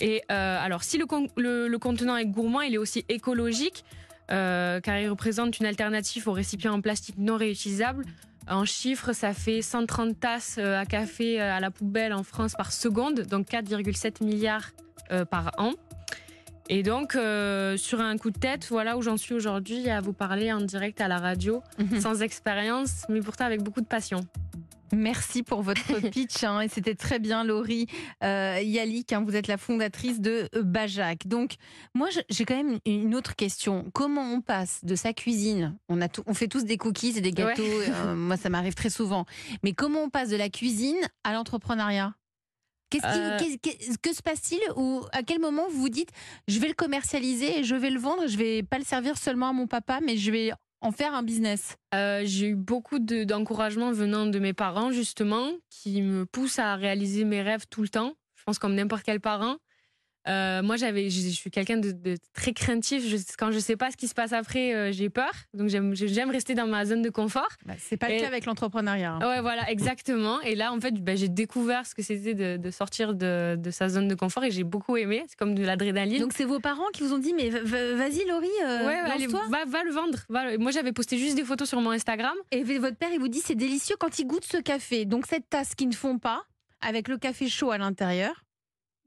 Et 0.01 0.23
euh, 0.31 0.57
alors, 0.59 0.83
si 0.83 0.97
le, 0.97 1.05
con- 1.05 1.27
le- 1.37 1.67
le 1.67 1.77
contenant 1.79 2.17
est 2.17 2.25
gourmand, 2.25 2.61
il 2.61 2.73
est 2.73 2.77
aussi 2.79 3.05
écologique, 3.07 3.85
euh, 4.31 4.79
car 4.81 4.97
il 4.97 5.07
représente 5.09 5.59
une 5.59 5.65
alternative 5.67 6.27
aux 6.27 6.31
récipients 6.33 6.73
en 6.73 6.81
plastique 6.81 7.15
non 7.17 7.37
réutilisables. 7.37 8.03
En 8.49 8.65
chiffres, 8.65 9.13
ça 9.13 9.33
fait 9.33 9.61
130 9.61 10.19
tasses 10.19 10.55
euh, 10.57 10.79
à 10.79 10.85
café 10.85 11.39
à 11.39 11.59
la 11.59 11.69
poubelle 11.69 12.13
en 12.13 12.23
France 12.23 12.53
par 12.57 12.71
seconde, 12.73 13.21
donc 13.21 13.47
4,7 13.49 14.23
milliards 14.23 14.71
par 15.29 15.51
an. 15.57 15.73
Et 16.69 16.83
donc, 16.83 17.15
euh, 17.15 17.75
sur 17.75 17.99
un 17.99 18.17
coup 18.17 18.31
de 18.31 18.39
tête, 18.39 18.67
voilà 18.69 18.95
où 18.97 19.01
j'en 19.01 19.17
suis 19.17 19.33
aujourd'hui 19.33 19.89
à 19.89 19.99
vous 19.99 20.13
parler 20.13 20.53
en 20.53 20.61
direct 20.61 21.01
à 21.01 21.09
la 21.09 21.17
radio, 21.17 21.61
sans 21.99 22.21
expérience, 22.21 23.03
mais 23.09 23.19
pourtant 23.19 23.43
avec 23.45 23.61
beaucoup 23.61 23.81
de 23.81 23.87
passion. 23.87 24.21
Merci 24.93 25.43
pour 25.43 25.61
votre 25.61 25.99
pitch. 26.11 26.43
hein, 26.43 26.61
et 26.61 26.67
c'était 26.67 26.95
très 26.95 27.19
bien, 27.19 27.43
Laurie 27.43 27.87
euh, 28.23 28.59
Yalik. 28.61 29.13
hein, 29.13 29.23
vous 29.25 29.35
êtes 29.35 29.47
la 29.47 29.57
fondatrice 29.57 30.19
de 30.19 30.49
euh, 30.55 30.63
Bajak. 30.63 31.27
Donc, 31.27 31.53
moi, 31.95 32.09
j'ai 32.29 32.45
quand 32.45 32.55
même 32.55 32.79
une 32.85 33.15
autre 33.15 33.35
question. 33.35 33.89
Comment 33.93 34.33
on 34.33 34.41
passe 34.41 34.79
de 34.83 34.95
sa 34.95 35.13
cuisine? 35.13 35.77
On, 35.89 36.01
a 36.01 36.07
tout- 36.09 36.23
on 36.27 36.33
fait 36.33 36.47
tous 36.47 36.65
des 36.65 36.77
cookies 36.77 37.17
et 37.17 37.21
des 37.21 37.31
gâteaux. 37.31 37.63
euh, 37.63 38.15
moi, 38.15 38.37
ça 38.37 38.49
m'arrive 38.49 38.73
très 38.75 38.89
souvent. 38.89 39.25
Mais 39.63 39.73
comment 39.73 40.01
on 40.03 40.09
passe 40.09 40.29
de 40.29 40.35
la 40.37 40.49
cuisine 40.49 40.97
à 41.23 41.33
l'entrepreneuriat? 41.33 42.13
Euh. 43.05 43.39
que 44.01 44.13
se 44.13 44.21
passe-t-il? 44.21 44.59
Ou 44.75 45.01
à 45.13 45.23
quel 45.23 45.39
moment 45.39 45.63
vous 45.71 45.79
vous 45.79 45.87
dites 45.89 46.09
je 46.49 46.59
vais 46.59 46.67
le 46.67 46.73
commercialiser 46.73 47.59
et 47.59 47.63
je 47.63 47.73
vais 47.73 47.89
le 47.89 47.97
vendre, 47.97 48.27
je 48.27 48.35
vais 48.35 48.63
pas 48.63 48.77
le 48.77 48.83
servir 48.83 49.17
seulement 49.17 49.47
à 49.47 49.53
mon 49.53 49.65
papa, 49.65 50.01
mais 50.05 50.17
je 50.17 50.29
vais 50.29 50.51
en 50.81 50.91
faire 50.91 51.13
un 51.13 51.23
business 51.23 51.75
Euh, 51.93 52.21
j'ai 52.23 52.47
eu 52.49 52.55
beaucoup 52.55 52.99
de- 52.99 53.23
d'encouragement 53.25 53.91
venant 53.91 54.25
de 54.25 54.39
mes 54.39 54.53
parents, 54.53 54.91
justement, 54.91 55.51
qui 55.69 56.01
me 56.01 56.25
poussent 56.25 56.57
à 56.59 56.75
réaliser 56.75 57.25
mes 57.25 57.41
rêves 57.41 57.65
tout 57.69 57.81
le 57.81 57.89
temps. 57.89 58.13
Je 58.35 58.43
pense 58.43 58.59
comme 58.59 58.75
n'importe 58.75 59.03
quel 59.03 59.19
parent. 59.19 59.57
Euh, 60.27 60.61
moi, 60.61 60.75
j'avais, 60.77 61.09
je, 61.09 61.19
je 61.21 61.29
suis 61.29 61.49
quelqu'un 61.49 61.77
de, 61.77 61.91
de 61.91 62.15
très 62.33 62.53
craintif. 62.53 63.03
Je- 63.07 63.17
quand 63.37 63.51
je 63.51 63.57
sais 63.59 63.75
pas 63.75 63.89
ce 63.91 63.97
qui 63.97 64.07
se 64.07 64.13
passe 64.13 64.33
après, 64.33 64.73
euh, 64.75 64.91
j'ai 64.91 65.09
peur. 65.09 65.31
Donc, 65.55 65.69
j'aime, 65.69 65.95
j'aime 65.95 66.29
rester 66.29 66.53
dans 66.53 66.67
ma 66.67 66.85
zone 66.85 67.01
de 67.01 67.09
confort. 67.09 67.47
Bah, 67.65 67.73
C'est 67.79 67.97
pas 67.97 68.07
le 68.09 68.19
cas 68.19 68.27
avec 68.27 68.45
l'entrepreneuriat. 68.45 69.13
hein. 69.13 69.19
Ouais, 69.27 69.41
voilà, 69.41 69.69
exactement. 69.71 70.39
Et 70.41 70.53
là, 70.55 70.71
en 70.73 70.79
fait, 70.79 70.93
ben, 70.93 71.17
j'ai 71.17 71.27
découvert 71.29 71.85
ce 71.87 71.95
que 71.95 72.03
c'était 72.03 72.35
de, 72.35 72.57
de 72.57 72.71
sortir 72.71 73.13
de, 73.15 73.55
de 73.57 73.71
sa 73.71 73.89
zone 73.89 74.07
de 74.07 74.15
confort 74.15 74.43
et 74.43 74.51
j'ai 74.51 74.63
beaucoup 74.63 74.95
aimé. 74.97 75.23
C'est 75.27 75.37
comme 75.37 75.55
de 75.55 75.63
l'adrénaline. 75.63 76.21
Donc 76.21 76.33
c'est 76.35 76.45
vos 76.45 76.59
parents 76.59 76.87
qui 76.93 77.01
vous 77.01 77.13
ont 77.13 77.17
dit 77.19 77.33
mais 77.33 77.49
va- 77.49 77.61
va- 77.63 77.95
vas-y 77.95 78.25
Laurie, 78.27 78.47
euh, 78.63 78.87
ouais, 78.87 78.93
allez, 79.11 79.27
va, 79.49 79.65
va 79.65 79.83
le 79.83 79.91
vendre. 79.91 80.19
Va 80.29 80.57
Moi, 80.59 80.71
j'avais 80.71 80.91
posté 80.91 81.17
juste 81.17 81.35
des 81.35 81.43
photos 81.43 81.67
sur 81.67 81.81
mon 81.81 81.91
Instagram. 81.91 82.35
Et 82.51 82.63
votre 82.63 82.95
père 82.97 83.09
il 83.11 83.19
vous 83.19 83.27
dit 83.27 83.41
c'est 83.43 83.55
délicieux 83.55 83.95
quand 83.99 84.19
il 84.19 84.25
goûte 84.27 84.45
ce 84.45 84.57
café. 84.57 85.05
Donc 85.05 85.25
cette 85.25 85.49
tasse 85.49 85.73
qui 85.75 85.87
ne 85.87 85.93
fond 85.93 86.19
pas 86.19 86.43
avec 86.81 87.07
le 87.07 87.17
café 87.17 87.47
chaud 87.47 87.71
à 87.71 87.77
l'intérieur, 87.77 88.43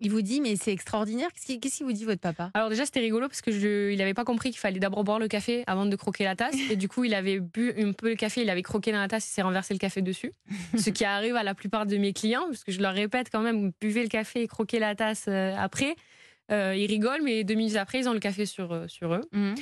Il 0.05 0.11
vous 0.11 0.23
dit, 0.23 0.41
mais 0.41 0.55
c'est 0.57 0.71
extraordinaire. 0.73 1.29
Qu'est-ce 1.33 1.77
qu'il 1.79 1.87
vous 1.87 1.93
dit, 1.93 2.05
votre 2.05 2.21
papa? 2.21 2.51
Alors 2.55 2.69
déjà, 2.69 2.85
c'était 2.85 3.01
rigolo 3.01 3.27
parce 3.27 3.41
que 3.41 3.51
je, 3.51 3.91
il 3.91 3.99
n'avait 3.99 4.15
pas 4.15 4.25
compris 4.25 4.51
qu'il 4.51 4.59
fallait 4.61 4.79
d'abord 4.79 5.03
boire 5.03 5.19
le 5.19 5.29
café 5.29 5.65
avant 5.67 5.87
de 5.87 5.97
croquer 5.97 6.25
la 6.25 6.37
tasse. 6.37 6.55
Et 6.71 6.77
du 6.77 6.89
coup, 6.89 7.05
il 7.05 7.15
avait 7.15 7.41
bu 7.41 7.73
un 7.79 7.93
peu 7.93 8.11
le 8.11 8.15
café, 8.15 8.43
il 8.43 8.51
avait 8.51 8.63
croqué 8.63 8.93
dans 8.93 9.01
la 9.01 9.09
tasse, 9.09 9.27
il 9.29 9.33
s'est 9.33 9.43
renversé 9.43 9.73
le 9.75 9.79
café 9.79 10.03
dessus. 10.03 10.33
Ce 10.79 10.91
qui 10.91 11.05
arrive 11.05 11.35
à 11.37 11.43
la 11.43 11.55
plupart 11.55 11.87
de 11.87 11.97
mes 11.97 12.13
clients, 12.13 12.45
parce 12.47 12.63
que 12.65 12.71
je 12.71 12.81
leur 12.81 12.93
répète 12.95 13.29
quand 13.33 13.41
même, 13.41 13.73
buvez 13.81 14.03
le 14.03 14.09
café 14.09 14.43
et 14.43 14.47
croquez 14.47 14.79
la 14.79 14.95
tasse 14.95 15.25
euh, 15.29 15.55
après. 15.59 15.97
Euh, 16.53 16.75
ils 16.77 16.87
rigolent, 16.87 17.23
mais 17.25 17.43
deux 17.43 17.55
minutes 17.55 17.77
après, 17.77 18.01
ils 18.01 18.09
ont 18.09 18.13
le 18.13 18.21
café 18.21 18.45
sur, 18.45 18.73
euh, 18.73 18.87
sur 18.87 19.15
eux. 19.15 19.23
Mhm. 19.33 19.55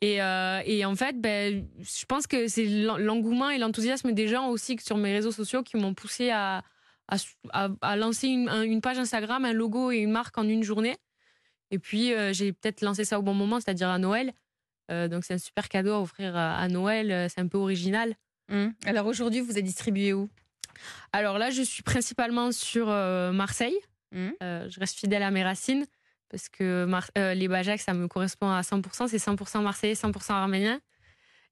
Et, 0.00 0.22
euh, 0.22 0.60
et 0.64 0.84
en 0.84 0.94
fait, 0.94 1.20
ben, 1.20 1.66
je 1.80 2.04
pense 2.06 2.28
que 2.28 2.46
c'est 2.46 2.66
l'en- 2.66 2.98
l'engouement 2.98 3.50
et 3.50 3.58
l'enthousiasme 3.58 4.12
des 4.12 4.28
gens 4.28 4.48
aussi 4.50 4.76
sur 4.80 4.96
mes 4.96 5.12
réseaux 5.12 5.32
sociaux 5.32 5.64
qui 5.64 5.76
m'ont 5.76 5.92
poussé 5.94 6.30
à, 6.30 6.62
à, 7.08 7.16
à- 7.52 7.68
à 7.80 7.96
lancer 7.96 8.28
une, 8.28 8.48
un- 8.48 8.62
une 8.62 8.80
page 8.80 8.98
Instagram, 8.98 9.44
un 9.44 9.52
logo 9.52 9.90
et 9.90 9.98
une 9.98 10.10
marque 10.12 10.36
en 10.38 10.48
une 10.48 10.62
journée. 10.62 10.96
Et 11.70 11.78
puis, 11.78 12.12
euh, 12.14 12.32
j'ai 12.32 12.52
peut-être 12.52 12.80
lancé 12.82 13.04
ça 13.04 13.18
au 13.18 13.22
bon 13.22 13.34
moment, 13.34 13.60
c'est-à-dire 13.60 13.88
à 13.88 13.98
Noël. 13.98 14.32
Euh, 14.90 15.06
donc, 15.08 15.24
c'est 15.24 15.34
un 15.34 15.38
super 15.38 15.68
cadeau 15.68 15.92
à 15.92 16.00
offrir 16.00 16.34
à, 16.36 16.66
Noël. 16.68 17.10
Euh, 17.12 17.28
C'est 17.28 17.40
un 17.40 17.46
peu 17.48 17.58
original. 17.58 18.14
Mhm. 18.50 18.72
Alors 18.86 19.06
aujourd'hui, 19.06 19.40
vous 19.40 19.58
êtes 19.58 19.64
distribué 19.64 20.14
où? 20.14 20.28
Alors 21.12 21.36
là, 21.38 21.50
je 21.50 21.60
suis 21.62 21.82
principalement 21.82 22.52
sur 22.52 22.88
euh, 22.88 23.32
Marseille. 23.32 23.76
Euh, 24.14 24.66
je 24.70 24.80
reste 24.80 24.98
fidèle 24.98 25.22
à 25.22 25.30
mes 25.30 25.44
racines 25.44 25.84
parce 26.30 26.48
que 26.48 26.84
Mar- 26.86 27.10
les 27.16 27.48
Bajac, 27.48 27.80
ça 27.80 27.92
me 27.92 28.08
correspond 28.08 28.48
à 28.50 28.62
100%. 28.62 29.06
C'est 29.08 29.18
100% 29.18 29.60
marseillais, 29.62 29.94
100% 29.94 30.32
arménien. 30.32 30.80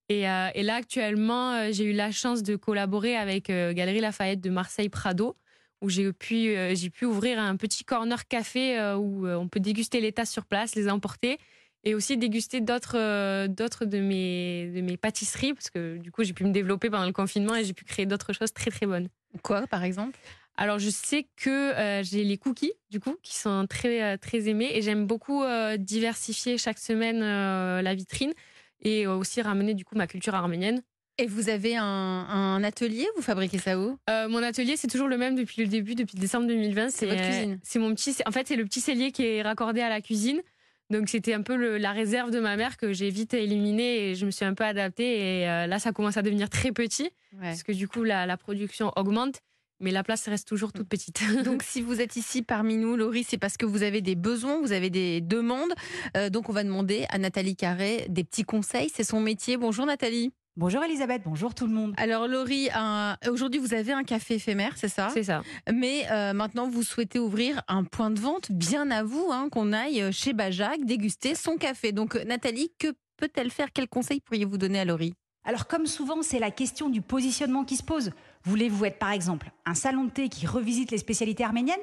Et, 0.09 0.29
euh, 0.29 0.49
et 0.55 0.63
là, 0.63 0.77
actuellement, 0.77 1.53
euh, 1.53 1.69
j'ai 1.73 1.85
eu 1.85 1.93
la 1.93 2.13
chance 2.13 2.43
de 2.43 2.57
collaborer 2.57 3.17
avec 3.17 3.51
euh, 3.51 3.73
Galerie 3.75 4.01
Lafayette 4.01 4.41
de 4.41 4.49
Marseille 4.51 4.89
Prado, 4.89 5.37
où 5.83 5.89
j'ai 5.91 6.13
pu, 6.13 6.57
euh, 6.57 6.75
j'ai 6.75 6.91
pu 6.91 7.05
ouvrir 7.05 7.39
un 7.39 7.57
petit 7.57 7.85
corner 7.85 8.27
café 8.29 8.79
euh, 8.79 8.97
où 8.97 9.27
euh, 9.27 9.37
on 9.37 9.49
peut 9.49 9.61
déguster 9.61 10.01
les 10.01 10.13
tasses 10.13 10.33
sur 10.33 10.47
place, 10.47 10.75
les 10.75 10.89
emporter, 10.89 11.39
et 11.85 11.95
aussi 11.95 12.17
déguster 12.17 12.61
d'autres 12.61 12.97
euh, 12.99 13.47
d'autres 13.47 13.85
de 13.85 13.99
mes, 13.99 14.69
de 14.75 14.81
mes 14.81 14.97
pâtisseries, 14.97 15.55
parce 15.55 15.71
que 15.71 15.99
du 15.99 16.11
coup, 16.11 16.25
j'ai 16.25 16.33
pu 16.33 16.45
me 16.45 16.53
développer 16.53 16.91
pendant 16.91 17.07
le 17.07 17.13
confinement 17.13 17.55
et 17.55 17.65
j'ai 17.65 17.75
pu 17.75 17.85
créer 17.85 18.07
d'autres 18.07 18.33
choses 18.33 18.53
très 18.53 18.71
très 18.71 18.87
bonnes. 18.87 19.09
Quoi, 19.43 19.67
par 19.67 19.85
exemple? 19.85 20.19
Alors, 20.57 20.79
je 20.79 20.89
sais 20.89 21.27
que 21.37 21.75
j'ai 22.03 22.25
les 22.25 22.39
cookies, 22.39 22.73
du 22.91 22.99
coup, 22.99 23.17
qui 23.23 23.37
sont 23.37 23.67
très, 23.69 24.17
très 24.17 24.49
aimés. 24.49 24.71
Et 24.73 24.81
j'aime 24.81 25.07
beaucoup 25.07 25.45
diversifier 25.79 26.57
chaque 26.57 26.79
semaine 26.79 27.21
la 27.21 27.95
vitrine 27.95 28.33
et 28.81 29.07
aussi 29.07 29.43
ramener, 29.43 29.75
du 29.75 29.85
coup, 29.85 29.97
ma 29.97 30.07
culture 30.07 30.35
arménienne. 30.35 30.83
Et 31.19 31.27
vous 31.27 31.49
avez 31.49 31.77
un, 31.77 31.85
un 31.85 32.63
atelier 32.63 33.07
Vous 33.17 33.23
fabriquez 33.23 33.59
ça 33.59 33.79
où? 33.79 33.99
Euh, 34.11 34.29
mon 34.29 34.43
atelier, 34.43 34.77
c'est 34.77 34.87
toujours 34.89 35.09
le 35.09 35.17
même 35.17 35.35
depuis 35.35 35.63
le 35.63 35.69
début, 35.69 35.95
depuis 35.95 36.19
décembre 36.19 36.47
2020. 36.47 36.91
C'est 36.91 37.07
votre 37.07 37.21
euh, 37.23 37.25
cuisine 37.27 37.59
C'est 37.63 37.79
mon 37.79 37.95
petit. 37.95 38.15
En 38.27 38.33
fait, 38.33 38.47
c'est 38.49 38.57
le 38.57 38.65
petit 38.65 38.81
cellier 38.81 39.13
qui 39.13 39.25
est 39.25 39.43
raccordé 39.43 39.81
à 39.81 39.89
la 39.89 40.01
cuisine. 40.03 40.43
Donc, 40.91 41.09
c'était 41.09 41.33
un 41.33 41.41
peu 41.43 41.57
le- 41.57 41.79
la 41.79 41.93
réserve 41.93 42.31
de 42.31 42.39
ma 42.39 42.57
mère 42.57 42.77
que 42.77 42.93
j'ai 42.93 43.09
vite 43.11 43.33
éliminée 43.35 44.11
et 44.11 44.15
je 44.15 44.27
me 44.27 44.31
suis 44.31 44.45
un 44.45 44.53
peu 44.55 44.65
adaptée. 44.65 45.41
Et 45.41 45.49
euh, 45.49 45.67
là, 45.67 45.79
ça 45.79 45.93
commence 45.93 46.17
à 46.19 46.23
devenir 46.23 46.51
très 46.51 46.71
petit 46.71 47.11
parce 47.41 47.63
que 47.63 47.73
du 47.73 47.89
coup, 47.89 48.05
la, 48.05 48.27
la 48.27 48.37
production 48.37 48.93
augmente, 48.97 49.41
mais 49.81 49.91
la 49.93 50.03
place 50.05 50.29
reste 50.29 50.47
toujours 50.47 50.73
toute 50.73 50.89
petite. 50.89 51.23
Donc, 51.45 51.63
si 51.67 51.81
vous 51.81 52.03
êtes 52.03 52.17
ici 52.17 52.43
parmi 52.43 52.77
nous, 52.77 52.95
Laurie, 52.95 53.25
c'est 53.25 53.39
parce 53.39 53.57
que 53.57 53.65
vous 53.65 53.83
avez 53.83 54.03
des 54.03 54.15
besoins, 54.17 54.61
vous 54.61 54.73
avez 54.73 54.91
des 54.91 55.23
demandes. 55.23 55.73
Euh, 56.17 56.29
donc, 56.29 56.51
on 56.51 56.53
va 56.53 56.63
demander 56.63 57.07
à 57.09 57.17
Nathalie 57.19 57.57
Carré 57.57 58.05
des 58.11 58.23
petits 58.23 58.45
conseils. 58.45 58.91
C'est 58.95 59.03
son 59.05 59.21
métier. 59.21 59.57
Bonjour, 59.57 59.87
Nathalie. 59.87 60.31
Bonjour 60.59 60.83
Elisabeth, 60.83 61.21
bonjour 61.27 61.55
tout 61.55 61.67
le 61.67 61.73
monde. 61.75 61.93
Alors, 61.99 62.27
Laurie, 62.27 62.71
un- 62.75 63.19
aujourd'hui, 63.31 63.61
vous 63.61 63.75
avez 63.75 63.93
un 63.93 64.05
café 64.05 64.37
éphémère, 64.37 64.73
c'est 64.77 64.89
ça? 64.89 65.11
C'est 65.13 65.25
ça. 65.25 65.43
Mais 65.71 66.11
euh, 66.11 66.33
maintenant, 66.33 66.67
vous 66.67 66.83
souhaitez 66.83 67.19
ouvrir 67.19 67.61
un 67.69 67.85
point 67.85 68.11
de 68.11 68.19
vente 68.19 68.51
bien 68.51 68.91
à 68.91 69.03
vous, 69.03 69.29
hein, 69.31 69.51
qu'on 69.51 69.75
aille 69.75 70.11
chez 70.15 70.33
Bajac 70.33 70.83
déguster 70.87 71.35
son 71.35 71.59
café. 71.59 71.93
Donc, 71.93 72.17
euh, 72.17 72.25
Nathalie, 72.25 72.73
que 72.79 72.89
peut-elle 73.19 73.51
faire? 73.51 73.71
Quels 73.71 73.89
conseils 73.89 74.21
pourriez-vous 74.21 74.57
donner 74.57 74.81
à 74.81 74.87
Laurie? 74.87 75.13
Alors 75.45 75.67
comme 75.67 75.87
souvent, 75.87 76.23
c'est 76.23 76.39
la 76.41 76.51
question 76.51 76.89
du 76.89 77.03
positionnement 77.03 77.65
qui 77.65 77.77
se 77.77 77.83
pose. 77.85 78.11
Voulez-vous 78.45 78.87
être 78.87 78.99
par 78.99 79.13
exemple 79.13 79.51
un 79.67 79.75
salon 79.75 80.05
de 80.05 80.11
thé 80.11 80.29
qui 80.29 80.47
revisite 80.47 80.91
les 80.91 80.99
spécialités 80.99 81.45
arméniennes, 81.45 81.77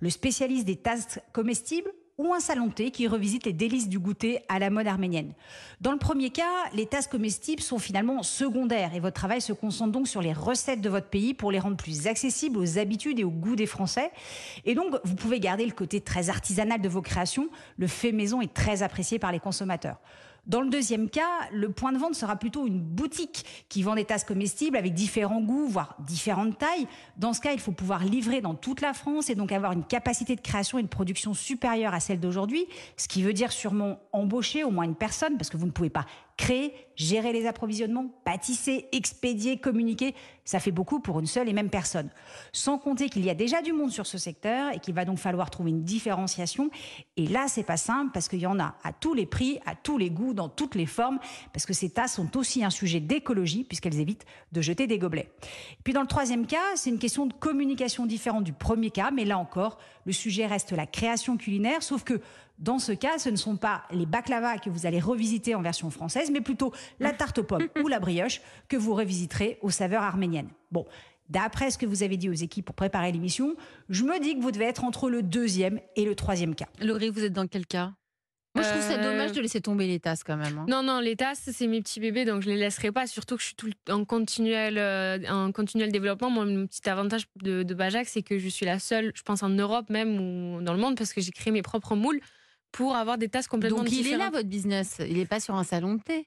le 0.00 0.10
spécialiste 0.10 0.66
des 0.66 0.76
tasses 0.76 1.20
comestibles? 1.32 1.90
Ou 2.18 2.32
un 2.32 2.40
salon 2.40 2.70
thé 2.70 2.90
qui 2.90 3.08
revisite 3.08 3.44
les 3.44 3.52
délices 3.52 3.88
du 3.88 3.98
goûter 3.98 4.40
à 4.48 4.58
la 4.58 4.70
mode 4.70 4.86
arménienne. 4.86 5.32
Dans 5.80 5.92
le 5.92 5.98
premier 5.98 6.30
cas, 6.30 6.64
les 6.72 6.86
tasses 6.86 7.06
comestibles 7.06 7.62
sont 7.62 7.78
finalement 7.78 8.22
secondaires 8.22 8.94
et 8.94 9.00
votre 9.00 9.16
travail 9.16 9.40
se 9.40 9.52
concentre 9.52 9.92
donc 9.92 10.08
sur 10.08 10.22
les 10.22 10.32
recettes 10.32 10.80
de 10.80 10.88
votre 10.88 11.08
pays 11.08 11.34
pour 11.34 11.52
les 11.52 11.58
rendre 11.58 11.76
plus 11.76 12.06
accessibles 12.06 12.58
aux 12.58 12.78
habitudes 12.78 13.20
et 13.20 13.24
au 13.24 13.30
goût 13.30 13.56
des 13.56 13.66
Français. 13.66 14.10
Et 14.64 14.74
donc, 14.74 14.94
vous 15.04 15.14
pouvez 15.14 15.40
garder 15.40 15.66
le 15.66 15.72
côté 15.72 16.00
très 16.00 16.30
artisanal 16.30 16.80
de 16.80 16.88
vos 16.88 17.02
créations. 17.02 17.48
Le 17.76 17.86
fait 17.86 18.12
maison 18.12 18.40
est 18.40 18.54
très 18.54 18.82
apprécié 18.82 19.18
par 19.18 19.32
les 19.32 19.40
consommateurs. 19.40 19.98
Dans 20.46 20.60
le 20.60 20.70
deuxième 20.70 21.10
cas, 21.10 21.48
le 21.52 21.70
point 21.70 21.92
de 21.92 21.98
vente 21.98 22.14
sera 22.14 22.36
plutôt 22.36 22.68
une 22.68 22.80
boutique 22.80 23.44
qui 23.68 23.82
vend 23.82 23.96
des 23.96 24.04
tasses 24.04 24.22
comestibles 24.22 24.76
avec 24.76 24.94
différents 24.94 25.40
goûts, 25.40 25.66
voire 25.66 25.96
différentes 26.06 26.56
tailles. 26.56 26.86
Dans 27.16 27.32
ce 27.32 27.40
cas, 27.40 27.52
il 27.52 27.58
faut 27.58 27.72
pouvoir 27.72 28.04
livrer 28.04 28.40
dans 28.40 28.54
toute 28.54 28.80
la 28.80 28.92
France 28.92 29.28
et 29.28 29.34
donc 29.34 29.50
avoir 29.50 29.72
une 29.72 29.84
capacité 29.84 30.36
de 30.36 30.40
création 30.40 30.78
et 30.78 30.82
de 30.84 30.88
production 30.88 31.34
supérieure 31.34 31.94
à 31.94 32.00
celle 32.00 32.20
d'aujourd'hui, 32.20 32.66
ce 32.96 33.08
qui 33.08 33.22
veut 33.22 33.32
dire 33.32 33.50
sûrement 33.50 33.98
embaucher 34.12 34.62
au 34.62 34.70
moins 34.70 34.84
une 34.84 34.94
personne 34.94 35.36
parce 35.36 35.50
que 35.50 35.56
vous 35.56 35.66
ne 35.66 35.72
pouvez 35.72 35.90
pas 35.90 36.06
créer, 36.36 36.74
gérer 36.96 37.32
les 37.32 37.46
approvisionnements, 37.46 38.08
pâtisser, 38.24 38.88
expédier, 38.92 39.58
communiquer. 39.58 40.14
Ça 40.44 40.60
fait 40.60 40.70
beaucoup 40.70 41.00
pour 41.00 41.18
une 41.18 41.26
seule 41.26 41.48
et 41.48 41.52
même 41.52 41.70
personne. 41.70 42.10
Sans 42.52 42.78
compter 42.78 43.08
qu'il 43.08 43.24
y 43.24 43.30
a 43.30 43.34
déjà 43.34 43.62
du 43.62 43.72
monde 43.72 43.90
sur 43.90 44.06
ce 44.06 44.18
secteur 44.18 44.72
et 44.72 44.78
qu'il 44.78 44.94
va 44.94 45.04
donc 45.04 45.18
falloir 45.18 45.50
trouver 45.50 45.70
une 45.70 45.82
différenciation. 45.82 46.70
Et 47.16 47.26
là, 47.26 47.46
c'est 47.48 47.62
pas 47.62 47.76
simple 47.76 48.10
parce 48.12 48.28
qu'il 48.28 48.40
y 48.40 48.46
en 48.46 48.60
a 48.60 48.74
à 48.84 48.92
tous 48.92 49.14
les 49.14 49.26
prix, 49.26 49.58
à 49.66 49.74
tous 49.74 49.98
les 49.98 50.10
goûts, 50.10 50.34
dans 50.34 50.48
toutes 50.48 50.74
les 50.74 50.86
formes, 50.86 51.18
parce 51.52 51.66
que 51.66 51.72
ces 51.72 51.90
tasses 51.90 52.14
sont 52.14 52.36
aussi 52.36 52.64
un 52.64 52.70
sujet 52.70 53.00
d'écologie 53.00 53.64
puisqu'elles 53.64 53.98
évitent 53.98 54.26
de 54.52 54.60
jeter 54.60 54.86
des 54.86 54.98
gobelets. 54.98 55.30
Puis 55.84 55.92
dans 55.94 56.02
le 56.02 56.06
troisième 56.06 56.46
cas, 56.46 56.76
c'est 56.76 56.90
une 56.90 56.98
question 56.98 57.26
de 57.26 57.32
communication 57.32 58.06
différente 58.06 58.44
du 58.44 58.52
premier 58.52 58.90
cas, 58.90 59.10
mais 59.10 59.24
là 59.24 59.38
encore, 59.38 59.78
le 60.04 60.12
sujet 60.12 60.46
reste 60.46 60.72
la 60.72 60.86
création 60.86 61.36
culinaire, 61.36 61.82
sauf 61.82 62.04
que 62.04 62.20
dans 62.58 62.78
ce 62.78 62.92
cas, 62.92 63.18
ce 63.18 63.28
ne 63.28 63.36
sont 63.36 63.56
pas 63.56 63.84
les 63.90 64.06
baklava 64.06 64.58
que 64.58 64.70
vous 64.70 64.86
allez 64.86 65.00
revisiter 65.00 65.54
en 65.54 65.62
version 65.62 65.90
française, 65.90 66.30
mais 66.30 66.40
plutôt 66.40 66.72
la 67.00 67.12
tarte 67.12 67.38
aux 67.38 67.44
pommes 67.44 67.68
ou 67.82 67.88
la 67.88 68.00
brioche 68.00 68.40
que 68.68 68.76
vous 68.76 68.94
revisiterez 68.94 69.58
aux 69.62 69.70
saveurs 69.70 70.02
arméniennes. 70.02 70.48
Bon, 70.70 70.86
d'après 71.28 71.70
ce 71.70 71.78
que 71.78 71.86
vous 71.86 72.02
avez 72.02 72.16
dit 72.16 72.28
aux 72.30 72.32
équipes 72.34 72.64
pour 72.64 72.74
préparer 72.74 73.12
l'émission, 73.12 73.56
je 73.88 74.04
me 74.04 74.18
dis 74.20 74.36
que 74.36 74.40
vous 74.40 74.52
devez 74.52 74.64
être 74.66 74.84
entre 74.84 75.10
le 75.10 75.22
deuxième 75.22 75.80
et 75.96 76.04
le 76.04 76.14
troisième 76.14 76.54
cas. 76.54 76.68
Laurie, 76.80 77.10
vous 77.10 77.24
êtes 77.24 77.32
dans 77.32 77.46
quel 77.46 77.66
cas? 77.66 77.92
Moi, 78.54 78.62
je 78.64 78.70
trouve 78.70 78.80
ça 78.80 78.94
Euh, 78.94 79.02
dommage 79.12 79.32
de 79.32 79.40
laisser 79.42 79.60
tomber 79.60 79.86
les 79.86 80.00
tasses 80.00 80.24
quand 80.24 80.38
même. 80.38 80.56
hein. 80.56 80.64
Non, 80.66 80.82
non, 80.82 81.00
les 81.00 81.14
tasses, 81.14 81.50
c'est 81.52 81.66
mes 81.66 81.82
petits 81.82 82.00
bébés, 82.00 82.24
donc 82.24 82.40
je 82.40 82.48
les 82.48 82.56
laisserai 82.56 82.90
pas. 82.90 83.06
Surtout 83.06 83.34
que 83.36 83.42
je 83.42 83.48
suis 83.48 83.54
tout 83.54 83.70
en 83.90 84.06
continuel, 84.06 84.78
euh, 84.78 85.18
en 85.28 85.52
continuel 85.52 85.92
développement. 85.92 86.30
Moi, 86.30 86.46
mon 86.46 86.66
petit 86.66 86.88
avantage 86.88 87.26
de, 87.42 87.62
de 87.64 87.74
Bajac, 87.74 88.08
c'est 88.08 88.22
que 88.22 88.38
je 88.38 88.48
suis 88.48 88.64
la 88.64 88.78
seule, 88.78 89.12
je 89.14 89.20
pense 89.20 89.42
en 89.42 89.50
Europe 89.50 89.90
même 89.90 90.18
ou 90.18 90.62
dans 90.62 90.72
le 90.72 90.78
monde, 90.80 90.96
parce 90.96 91.12
que 91.12 91.20
j'ai 91.20 91.32
créé 91.32 91.52
mes 91.52 91.60
propres 91.60 91.96
moules 91.96 92.20
pour 92.72 92.96
avoir 92.96 93.18
des 93.18 93.28
tasses 93.28 93.48
complètement 93.48 93.78
Donc, 93.78 93.90
il 93.92 94.00
est 94.00 94.02
différentes. 94.02 94.32
là, 94.32 94.38
votre 94.38 94.48
business. 94.48 94.96
Il 95.00 95.16
n'est 95.16 95.26
pas 95.26 95.40
sur 95.40 95.54
un 95.54 95.64
salon 95.64 95.94
de 95.94 96.02
thé. 96.02 96.26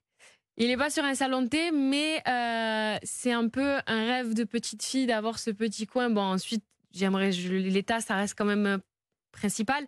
Il 0.58 0.68
n'est 0.68 0.78
pas 0.78 0.90
sur 0.90 1.04
un 1.06 1.16
salon 1.16 1.44
de 1.44 1.48
thé, 1.48 1.72
mais 1.72 2.22
euh, 2.28 2.98
c'est 3.04 3.32
un 3.32 3.48
peu 3.48 3.78
un 3.88 4.06
rêve 4.06 4.34
de 4.34 4.44
petite 4.44 4.84
fille 4.84 5.06
d'avoir 5.08 5.40
ce 5.40 5.52
petit 5.52 5.86
coin. 5.88 6.10
Bon, 6.10 6.22
ensuite, 6.22 6.64
j'aimerais, 6.94 7.32
les 7.32 7.84
tasses, 7.84 8.06
ça 8.06 8.16
reste 8.16 8.36
quand 8.38 8.46
même 8.46 8.66
euh, 8.66 8.78
principal. 9.32 9.86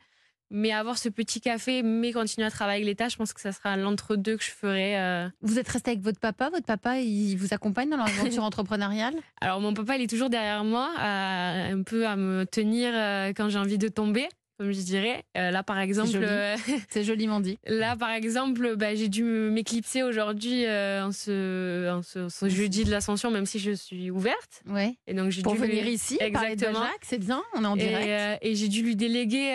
Mais 0.53 0.73
avoir 0.73 0.97
ce 0.97 1.07
petit 1.07 1.39
café, 1.39 1.81
mais 1.81 2.11
continuer 2.11 2.45
à 2.45 2.51
travailler 2.51 2.93
tasses, 2.93 3.13
je 3.13 3.17
pense 3.17 3.31
que 3.31 3.39
ça 3.39 3.53
sera 3.53 3.77
l'entre-deux 3.77 4.35
que 4.35 4.43
je 4.43 4.51
ferai. 4.51 4.99
euh. 4.99 5.29
Vous 5.41 5.57
êtes 5.59 5.67
resté 5.69 5.91
avec 5.91 6.03
votre 6.03 6.19
papa. 6.19 6.49
Votre 6.49 6.65
papa, 6.65 6.99
il 6.99 7.35
vous 7.37 7.53
accompagne 7.53 7.89
dans 7.89 7.95
l'aventure 7.95 8.43
entrepreneuriale? 8.43 9.15
Alors, 9.39 9.61
mon 9.61 9.73
papa, 9.73 9.95
il 9.95 10.03
est 10.03 10.09
toujours 10.09 10.29
derrière 10.29 10.65
moi, 10.65 10.91
un 10.99 11.83
peu 11.83 12.05
à 12.05 12.17
me 12.17 12.45
tenir 12.45 12.91
euh, 12.93 13.31
quand 13.35 13.47
j'ai 13.47 13.59
envie 13.59 13.77
de 13.77 13.87
tomber, 13.87 14.27
comme 14.61 14.71
je 14.71 14.81
dirais. 14.81 15.23
Euh, 15.37 15.49
là, 15.49 15.63
par 15.63 15.79
exemple, 15.79 16.11
euh, 16.21 16.55
C'est 16.89 17.03
joliment 17.03 17.39
dit. 17.39 17.57
Là, 17.65 17.95
par 17.95 18.11
exemple, 18.11 18.75
bah, 18.75 18.93
j'ai 18.93 19.09
dû 19.09 19.23
m'éclipser 19.23 20.03
aujourd'hui 20.03 20.65
euh, 20.65 21.03
en 21.05 21.11
ce, 21.11 21.89
en 21.89 22.01
ce- 22.03 22.29
ce 22.29 22.47
jeudi 22.47 22.83
de 22.83 22.91
l'ascension, 22.91 23.31
même 23.31 23.47
si 23.47 23.57
je 23.57 23.71
suis 23.71 24.11
ouverte. 24.11 24.61
Ouais. 24.67 24.95
Et 25.07 25.15
donc, 25.15 25.31
j'ai 25.31 25.41
Pour 25.41 25.53
dû 25.53 25.59
venir 25.61 25.83
lui- 25.83 25.93
ici, 25.93 26.17
Exactement. 26.19 26.83
C'est 27.01 27.17
bien. 27.17 27.41
On 27.55 27.63
est 27.63 27.67
en 27.67 27.75
Et, 27.75 27.87
direct. 27.87 28.07
euh, 28.07 28.35
et 28.43 28.53
j'ai 28.55 28.67
dû 28.67 28.83
lui 28.83 28.95
déléguer 28.95 29.51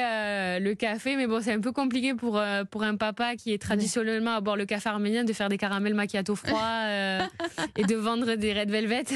le 0.61 0.75
café, 0.75 1.15
mais 1.17 1.27
bon, 1.29 1.41
c'est 1.41 1.53
un 1.53 1.61
peu 1.61 1.71
compliqué 1.73 2.15
pour, 2.15 2.43
pour 2.71 2.83
un 2.83 2.97
papa 2.97 3.37
qui 3.37 3.53
est 3.53 3.59
traditionnellement 3.63 4.35
à 4.35 4.41
boire 4.41 4.57
le 4.57 4.67
café 4.67 4.89
arménien 4.89 5.23
de 5.25 5.33
faire 5.33 5.49
des 5.49 5.59
caramels 5.59 5.95
macchiato 5.95 6.35
froids 6.35 6.83
et 7.77 7.85
de 7.85 7.95
vendre 7.95 8.35
des 8.35 8.53
red 8.53 8.71
velvet. 8.71 9.05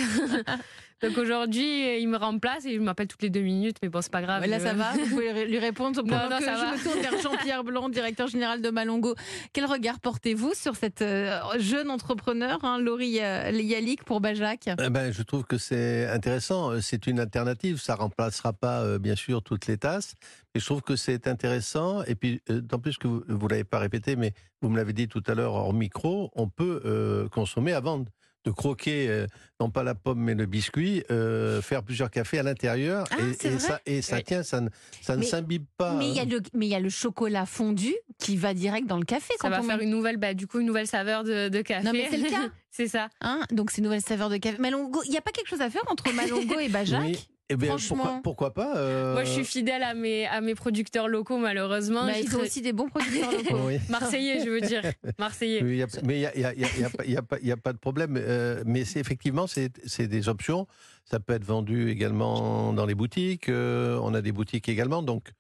Donc 1.03 1.17
aujourd'hui, 1.19 1.99
il 2.01 2.09
me 2.09 2.17
remplace 2.19 2.67
et 2.67 2.73
il 2.75 2.81
m'appelle 2.81 3.09
toutes 3.09 3.23
les 3.23 3.31
deux 3.31 3.41
minutes, 3.41 3.77
mais 3.83 3.89
bon, 3.89 4.03
c'est 4.03 4.13
pas 4.13 4.21
grave. 4.23 4.45
Là, 4.47 4.59
je- 4.59 4.65
ça 4.65 4.75
va 4.75 4.93
Vous 4.93 5.07
pouvez 5.09 5.47
lui 5.47 5.59
répondre 5.59 6.03
pendant 6.03 6.29
non, 6.29 6.39
que 6.39 6.45
ça 6.45 6.57
je 6.57 6.61
va. 6.61 6.73
me 6.77 6.83
tourne 6.83 7.01
vers 7.01 7.21
Jean-Pierre 7.23 7.65
Blanc, 7.65 7.89
directeur 7.89 8.29
général 8.29 8.61
de 8.61 8.69
Malongo. 8.71 9.15
Quel 9.53 9.65
regard 9.65 9.99
portez-vous 10.01 10.53
sur 10.55 10.77
cette 10.77 11.01
euh, 11.03 11.39
jeune 11.59 11.91
entrepreneur, 11.91 12.59
hein, 12.65 12.79
Laurie 12.79 13.09
Yalik, 13.09 14.05
pour 14.05 14.21
Bajac 14.21 14.69
Eh 14.69 14.91
ben, 14.91 15.13
je 15.13 15.23
trouve 15.23 15.45
que 15.45 15.57
c'est 15.59 16.07
intéressant. 16.09 16.71
Euh, 16.73 16.81
C'est 16.81 17.07
une 17.07 17.21
alternative. 17.21 17.79
Ça 17.81 17.95
remplacera 17.95 18.53
pas, 18.53 18.81
euh, 18.83 18.99
bien 18.99 19.17
sûr, 19.17 19.43
toutes 19.43 19.67
les 19.67 19.79
tasses. 19.79 20.15
Mais 20.55 20.61
je 20.61 20.67
trouve 20.67 20.83
que 20.83 20.97
c'est 20.97 21.29
intéressant. 21.29 22.03
Et 22.05 22.15
puis, 22.15 22.41
euh, 22.51 22.61
d'autant 22.61 22.79
plus 22.79 22.99
que 22.99 23.07
vous 23.07 23.25
ne 23.29 23.49
l'avez 23.49 23.65
pas 23.65 23.79
répété, 23.79 24.17
mais 24.17 24.33
vous 24.61 24.69
me 24.69 24.77
l'avez 24.77 24.93
dit 24.93 25.09
tout 25.09 25.23
à 25.27 25.35
l'heure 25.35 25.55
hors 25.55 25.73
micro, 25.73 26.31
on 26.35 26.49
peut 26.49 26.83
euh, 26.85 27.29
consommer 27.29 27.73
avant 27.73 27.99
de- 28.01 28.09
de 28.45 28.51
croquer, 28.51 29.07
euh, 29.09 29.27
non 29.61 29.71
pas 29.71 29.83
la 29.83 29.95
pomme, 29.95 30.21
mais 30.21 30.35
le 30.35 30.47
biscuit, 30.47 31.05
euh, 31.11 31.61
faire 31.61 31.83
plusieurs 31.83 32.11
cafés 32.11 32.39
à 32.39 32.43
l'intérieur. 32.43 33.07
Ah, 33.11 33.17
et, 33.45 33.59
ça, 33.59 33.81
et 33.85 34.01
ça 34.01 34.17
Oui. 34.17 34.25
tient, 34.25 34.43
ça 34.43 34.61
ne, 34.63 34.69
ça 35.03 35.17
ne 35.17 35.23
s'imbibe 35.23 35.65
pas. 35.77 35.95
mais 35.95 36.09
il 36.09 36.15
y, 36.15 36.19
a 36.21 36.23
hein. 36.23 36.27
le, 36.31 36.41
mais 36.55 36.67
il 36.67 36.71
y 36.71 36.75
a 36.75 36.81
le 36.81 36.89
chocolat 36.89 37.45
fondu 37.45 37.95
qui 38.19 38.37
va 38.39 38.55
direct 38.55 38.87
dans 38.87 38.97
le 38.99 39.05
café. 39.05 39.35
Ça 39.39 39.49
quand 39.49 39.51
va 39.51 39.61
on 39.61 39.65
faire 39.65 39.77
met- 39.77 39.85
une 39.85 39.91
nouvelle, 39.91 40.17
bah, 40.17 40.33
du 40.33 40.47
coup, 40.47 40.61
une 40.61 40.67
nouvelle 40.67 40.87
saveur 40.87 41.23
de, 41.25 41.49
de 41.51 41.61
café. 41.63 41.85
Non, 41.85 41.93
mais 41.93 42.09
c'est 42.11 42.17
le 42.17 42.31
cas. 42.31 42.49
c'est 42.71 42.89
ça. 42.89 43.09
Hein 43.21 43.41
Donc, 43.51 43.71
c'est 43.71 43.79
une 43.79 43.85
nouvelle 43.85 44.01
saveur 44.01 44.31
de 44.31 44.39
café. 44.39 44.57
Malongo, 44.59 45.03
il 45.05 45.11
n'y 45.11 45.19
a 45.19 45.23
pas 45.23 45.33
quelque 45.33 45.49
chose 45.49 45.61
à 45.61 45.69
faire 45.69 45.83
entre 45.89 46.11
Malongo 46.15 46.59
et 46.59 46.69
Bajac 46.71 47.03
Oui. 47.03 47.29
Eh 47.53 47.57
bien, 47.57 47.71
Franchement. 47.71 47.97
pourquoi, 48.23 48.23
pourquoi 48.23 48.55
pas 48.55 48.77
euh, 48.77 49.13
Moi, 49.15 49.25
je 49.25 49.33
suis 49.33 49.45
fidèle 49.45 49.83
à 49.83 49.93
mes, 49.93 50.25
à 50.27 50.41
mes 50.41 50.55
producteurs 50.55 51.09
locaux, 51.09 51.37
malheureusement. 51.37 52.07
Bah, 52.07 52.13
Ils 52.17 52.25
sont 52.27 52.37
serais- 52.39 52.43
aussi 52.47 52.63
des 52.63 52.73
bons 52.73 52.89
producteurs 52.89 53.33
locaux. 53.33 53.59
Oui. 53.67 53.79
Marseillais, 53.91 54.45
je 54.45 54.51
veux 54.51 54.61
dire. 54.61 54.83
Marseillais. 55.19 55.61
Oui, 55.63 55.79
y 55.79 55.83
a- 55.83 55.87
mais 56.05 56.15
il 56.15 56.21
n'y 56.21 56.27
a, 56.27 56.35
il 56.37 56.41
y 56.43 56.45
a- 56.45 56.53
il 56.55 56.63
y 56.63 56.85
a- 57.17 57.23
il 57.43 57.47
y 57.49 57.53
a 57.53 57.57
pas- 57.57 57.73
de 57.73 57.79
problème. 57.79 58.17
euh, 58.17 58.63
mais 58.67 58.85
c'est 58.85 59.01
effectivement, 59.01 59.49
c'est 59.49 59.73
c'est 59.85 60.07
des 60.07 60.29
options. 60.29 60.69
Ça 61.05 61.19
peut 61.19 61.33
être 61.33 61.45
vendu 61.45 61.91
également 61.91 62.73
dans 62.73 62.87
les 62.87 62.95
boutiques. 62.95 63.49
euh, 63.49 63.99
on 64.03 64.15
a 64.15 64.23
des 64.23 64.31
boutiques 64.33 64.69
également. 64.69 65.03
Donc, 65.03 65.31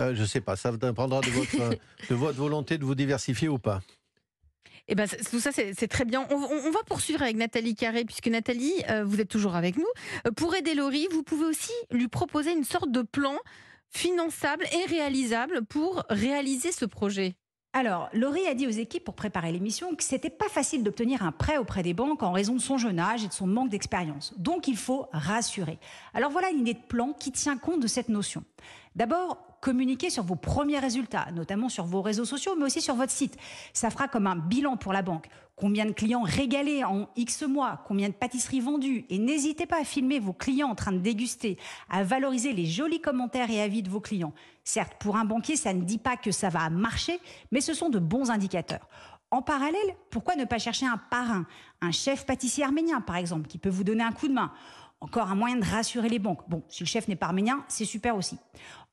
euh, 0.00 0.12
je 0.16 0.22
ne 0.22 0.26
sais 0.26 0.40
pas, 0.40 0.56
ça 0.56 0.72
dépendra 0.72 1.20
de 1.20 1.30
votre, 1.30 1.70
de 2.10 2.14
votre 2.16 2.36
volonté 2.38 2.78
de 2.78 2.84
vous 2.84 2.96
diversifier 2.96 3.48
ou 3.48 3.58
pas. 3.58 3.80
Et 4.90 4.96
ben, 4.96 5.08
tout 5.08 5.38
ça, 5.38 5.52
c'est 5.52 5.88
très 5.88 6.04
bien. 6.04 6.26
On 6.30 6.70
va 6.70 6.82
poursuivre 6.84 7.22
avec 7.22 7.36
Nathalie 7.36 7.76
Carré, 7.76 8.04
puisque 8.04 8.26
Nathalie, 8.26 8.74
euh, 8.90 9.04
vous 9.04 9.20
êtes 9.20 9.28
toujours 9.28 9.54
avec 9.54 9.76
nous. 9.76 9.86
Euh, 10.26 10.32
pour 10.32 10.56
aider 10.56 10.74
Laurie, 10.74 11.06
vous 11.12 11.22
pouvez 11.22 11.44
aussi 11.44 11.72
lui 11.92 12.08
proposer 12.08 12.50
une 12.52 12.64
sorte 12.64 12.90
de 12.90 13.02
plan 13.02 13.36
finançable 13.88 14.64
et 14.72 14.90
réalisable 14.90 15.64
pour 15.64 16.02
réaliser 16.10 16.72
ce 16.72 16.84
projet. 16.84 17.36
Alors, 17.72 18.08
Laurie 18.12 18.48
a 18.48 18.54
dit 18.54 18.66
aux 18.66 18.70
équipes 18.70 19.04
pour 19.04 19.14
préparer 19.14 19.52
l'émission 19.52 19.94
que 19.94 20.02
c'était 20.02 20.28
pas 20.28 20.48
facile 20.48 20.82
d'obtenir 20.82 21.22
un 21.22 21.30
prêt 21.30 21.56
auprès 21.56 21.84
des 21.84 21.94
banques 21.94 22.24
en 22.24 22.32
raison 22.32 22.54
de 22.54 22.60
son 22.60 22.76
jeune 22.76 22.98
âge 22.98 23.22
et 23.22 23.28
de 23.28 23.32
son 23.32 23.46
manque 23.46 23.68
d'expérience. 23.68 24.34
Donc, 24.38 24.66
il 24.66 24.76
faut 24.76 25.06
rassurer. 25.12 25.78
Alors 26.14 26.32
voilà 26.32 26.50
une 26.50 26.60
idée 26.60 26.74
de 26.74 26.82
plan 26.88 27.12
qui 27.12 27.30
tient 27.30 27.56
compte 27.56 27.80
de 27.80 27.86
cette 27.86 28.08
notion. 28.08 28.42
D'abord, 28.96 29.38
communiquez 29.60 30.10
sur 30.10 30.24
vos 30.24 30.36
premiers 30.36 30.78
résultats, 30.78 31.28
notamment 31.32 31.68
sur 31.68 31.84
vos 31.84 32.02
réseaux 32.02 32.24
sociaux, 32.24 32.54
mais 32.58 32.64
aussi 32.64 32.80
sur 32.80 32.94
votre 32.94 33.12
site. 33.12 33.36
Ça 33.72 33.90
fera 33.90 34.08
comme 34.08 34.26
un 34.26 34.36
bilan 34.36 34.76
pour 34.76 34.92
la 34.92 35.02
banque. 35.02 35.28
Combien 35.54 35.84
de 35.84 35.92
clients 35.92 36.22
régalés 36.22 36.84
en 36.84 37.08
X 37.16 37.42
mois 37.42 37.84
Combien 37.86 38.08
de 38.08 38.14
pâtisseries 38.14 38.60
vendues 38.60 39.04
Et 39.10 39.18
n'hésitez 39.18 39.66
pas 39.66 39.80
à 39.80 39.84
filmer 39.84 40.18
vos 40.18 40.32
clients 40.32 40.70
en 40.70 40.74
train 40.74 40.92
de 40.92 40.98
déguster, 40.98 41.58
à 41.90 42.02
valoriser 42.02 42.52
les 42.52 42.64
jolis 42.64 43.00
commentaires 43.00 43.50
et 43.50 43.60
avis 43.60 43.82
de 43.82 43.90
vos 43.90 44.00
clients. 44.00 44.32
Certes, 44.64 44.94
pour 44.98 45.16
un 45.16 45.24
banquier, 45.24 45.56
ça 45.56 45.74
ne 45.74 45.82
dit 45.82 45.98
pas 45.98 46.16
que 46.16 46.32
ça 46.32 46.48
va 46.48 46.70
marcher, 46.70 47.20
mais 47.52 47.60
ce 47.60 47.74
sont 47.74 47.90
de 47.90 47.98
bons 47.98 48.30
indicateurs. 48.30 48.88
En 49.30 49.42
parallèle, 49.42 49.96
pourquoi 50.10 50.34
ne 50.34 50.44
pas 50.44 50.58
chercher 50.58 50.86
un 50.86 50.96
parrain, 50.96 51.46
un 51.80 51.92
chef 51.92 52.26
pâtissier 52.26 52.64
arménien 52.64 53.00
par 53.00 53.16
exemple, 53.16 53.46
qui 53.46 53.58
peut 53.58 53.68
vous 53.68 53.84
donner 53.84 54.02
un 54.02 54.12
coup 54.12 54.26
de 54.26 54.32
main? 54.32 54.50
Encore 55.00 55.30
un 55.30 55.34
moyen 55.34 55.56
de 55.56 55.64
rassurer 55.64 56.08
les 56.08 56.18
banques. 56.18 56.48
Bon, 56.48 56.62
si 56.68 56.82
le 56.82 56.86
chef 56.86 57.08
n'est 57.08 57.16
pas 57.16 57.26
arménien, 57.26 57.64
c'est 57.68 57.86
super 57.86 58.16
aussi. 58.16 58.36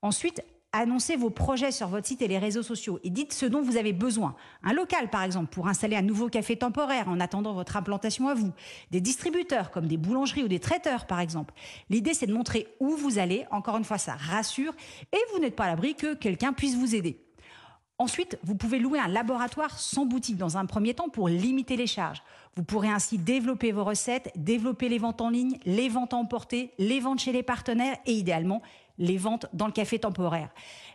Ensuite, 0.02 0.42
annoncez 0.72 1.16
vos 1.16 1.30
projets 1.30 1.72
sur 1.72 1.88
votre 1.88 2.08
site 2.08 2.22
et 2.22 2.28
les 2.28 2.38
réseaux 2.38 2.64
sociaux 2.64 3.00
et 3.04 3.10
dites 3.10 3.34
ce 3.34 3.46
dont 3.46 3.62
vous 3.62 3.78
avez 3.78 3.94
besoin. 3.94 4.36
Un 4.64 4.74
local, 4.74 5.10
par 5.10 5.24
exemple, 5.24 5.50
pour 5.50 5.68
installer 5.68 5.96
un 5.96 6.02
nouveau 6.02 6.30
café 6.30 6.56
temporaire 6.56 7.10
en 7.10 7.20
attendant 7.20 7.54
votre 7.54 7.76
implantation 7.76 8.30
à 8.30 8.36
vous. 8.36 8.54
Des 8.92 9.02
distributeurs, 9.02 9.70
comme 9.72 9.88
des 9.88 9.98
boulangeries 9.98 10.44
ou 10.44 10.48
des 10.48 10.60
traiteurs, 10.60 11.08
par 11.08 11.20
exemple. 11.20 11.54
L'idée, 11.90 12.14
c'est 12.14 12.28
de 12.28 12.34
montrer 12.34 12.68
où 12.80 12.96
vous 12.96 13.20
allez. 13.20 13.46
Encore 13.52 13.78
une 13.78 13.84
fois, 13.84 13.98
ça 13.98 14.16
rassure 14.16 14.74
et 15.12 15.20
vous 15.34 15.40
n'êtes 15.40 15.56
pas 15.56 15.66
à 15.66 15.68
l'abri 15.68 15.96
que 15.96 16.14
quelqu'un 16.14 16.54
puisse 16.54 16.76
vous 16.76 16.96
aider. 16.96 17.27
Ensuite, 18.00 18.38
vous 18.44 18.54
pouvez 18.54 18.78
louer 18.78 19.00
un 19.00 19.08
laboratoire 19.08 19.80
sans 19.80 20.06
boutique 20.06 20.38
dans 20.38 20.56
un 20.56 20.68
premier 20.68 20.94
temps 20.94 21.10
pour 21.10 21.28
limiter 21.28 21.76
les 21.76 21.88
charges. 21.88 22.22
Vous 22.56 22.62
pourrez 22.62 22.90
ainsi 22.90 23.18
développer 23.18 23.72
vos 23.72 23.84
recettes, 23.84 24.32
développer 24.36 24.88
les 24.88 25.00
ventes 25.00 25.20
en 25.20 25.32
ligne, 25.32 25.58
les 25.66 25.90
ventes 25.90 26.14
à 26.14 26.18
emporter, 26.18 26.72
les 26.78 27.00
ventes 27.00 27.22
chez 27.22 27.32
les 27.32 27.42
partenaires 27.42 27.98
et 28.06 28.14
idéalement 28.14 28.62
les 29.00 29.18
ventes 29.18 29.48
dans 29.54 29.68
le 29.68 29.72
café 29.72 30.00
temporaire. 30.00 30.50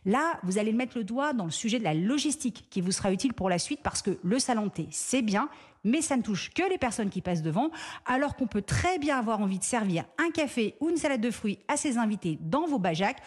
Là, 0.05 0.39
vous 0.43 0.59
allez 0.59 0.73
mettre 0.73 0.99
le 0.99 1.05
doigt 1.05 1.33
dans 1.33 1.45
le 1.45 1.51
sujet 1.51 1.79
de 1.79 1.85
la 1.85 1.95
logistique 1.95 2.67
qui 2.71 2.81
vous 2.81 2.93
sera 2.93 3.13
utile 3.13 3.33
pour 3.33 3.49
la 3.49 3.59
suite 3.59 3.81
parce 3.83 4.03
que 4.03 4.19
le 4.23 4.39
salon 4.39 4.67
de 4.67 4.73
c'est 4.91 5.23
bien, 5.23 5.49
mais 5.85 6.03
ça 6.03 6.17
ne 6.17 6.23
touche 6.23 6.51
que 6.51 6.69
les 6.69 6.79
personnes 6.79 7.11
qui 7.11 7.21
passent 7.21 7.43
devant, 7.43 7.71
alors 8.07 8.37
qu'on 8.37 8.47
peut 8.47 8.63
très 8.63 8.99
bien 8.99 9.19
avoir 9.19 9.41
envie 9.41 9.59
de 9.59 9.65
servir 9.65 10.05
un 10.19 10.31
café 10.31 10.77
ou 10.81 10.89
une 10.89 10.97
salade 10.97 11.21
de 11.21 11.31
fruits 11.31 11.59
à 11.69 11.77
ses 11.77 11.99
invités 11.99 12.39
dans 12.41 12.67
vos 12.67 12.79
bajacs 12.79 13.23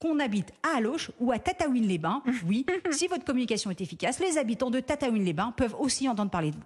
qu'on 0.00 0.18
habite 0.18 0.52
à 0.62 0.78
Aloche 0.78 1.10
ou 1.20 1.30
à 1.30 1.38
Tataouine-les-Bains. 1.38 2.22
Oui, 2.46 2.64
si 2.90 3.06
votre 3.06 3.24
communication 3.24 3.70
est 3.70 3.80
efficace, 3.80 4.18
les 4.18 4.38
habitants 4.38 4.70
de 4.70 4.80
Tataouine-les-Bains 4.80 5.52
peuvent 5.56 5.76
aussi 5.78 6.08
entendre 6.08 6.30
parler 6.30 6.50
de 6.50 6.56
vous. 6.56 6.62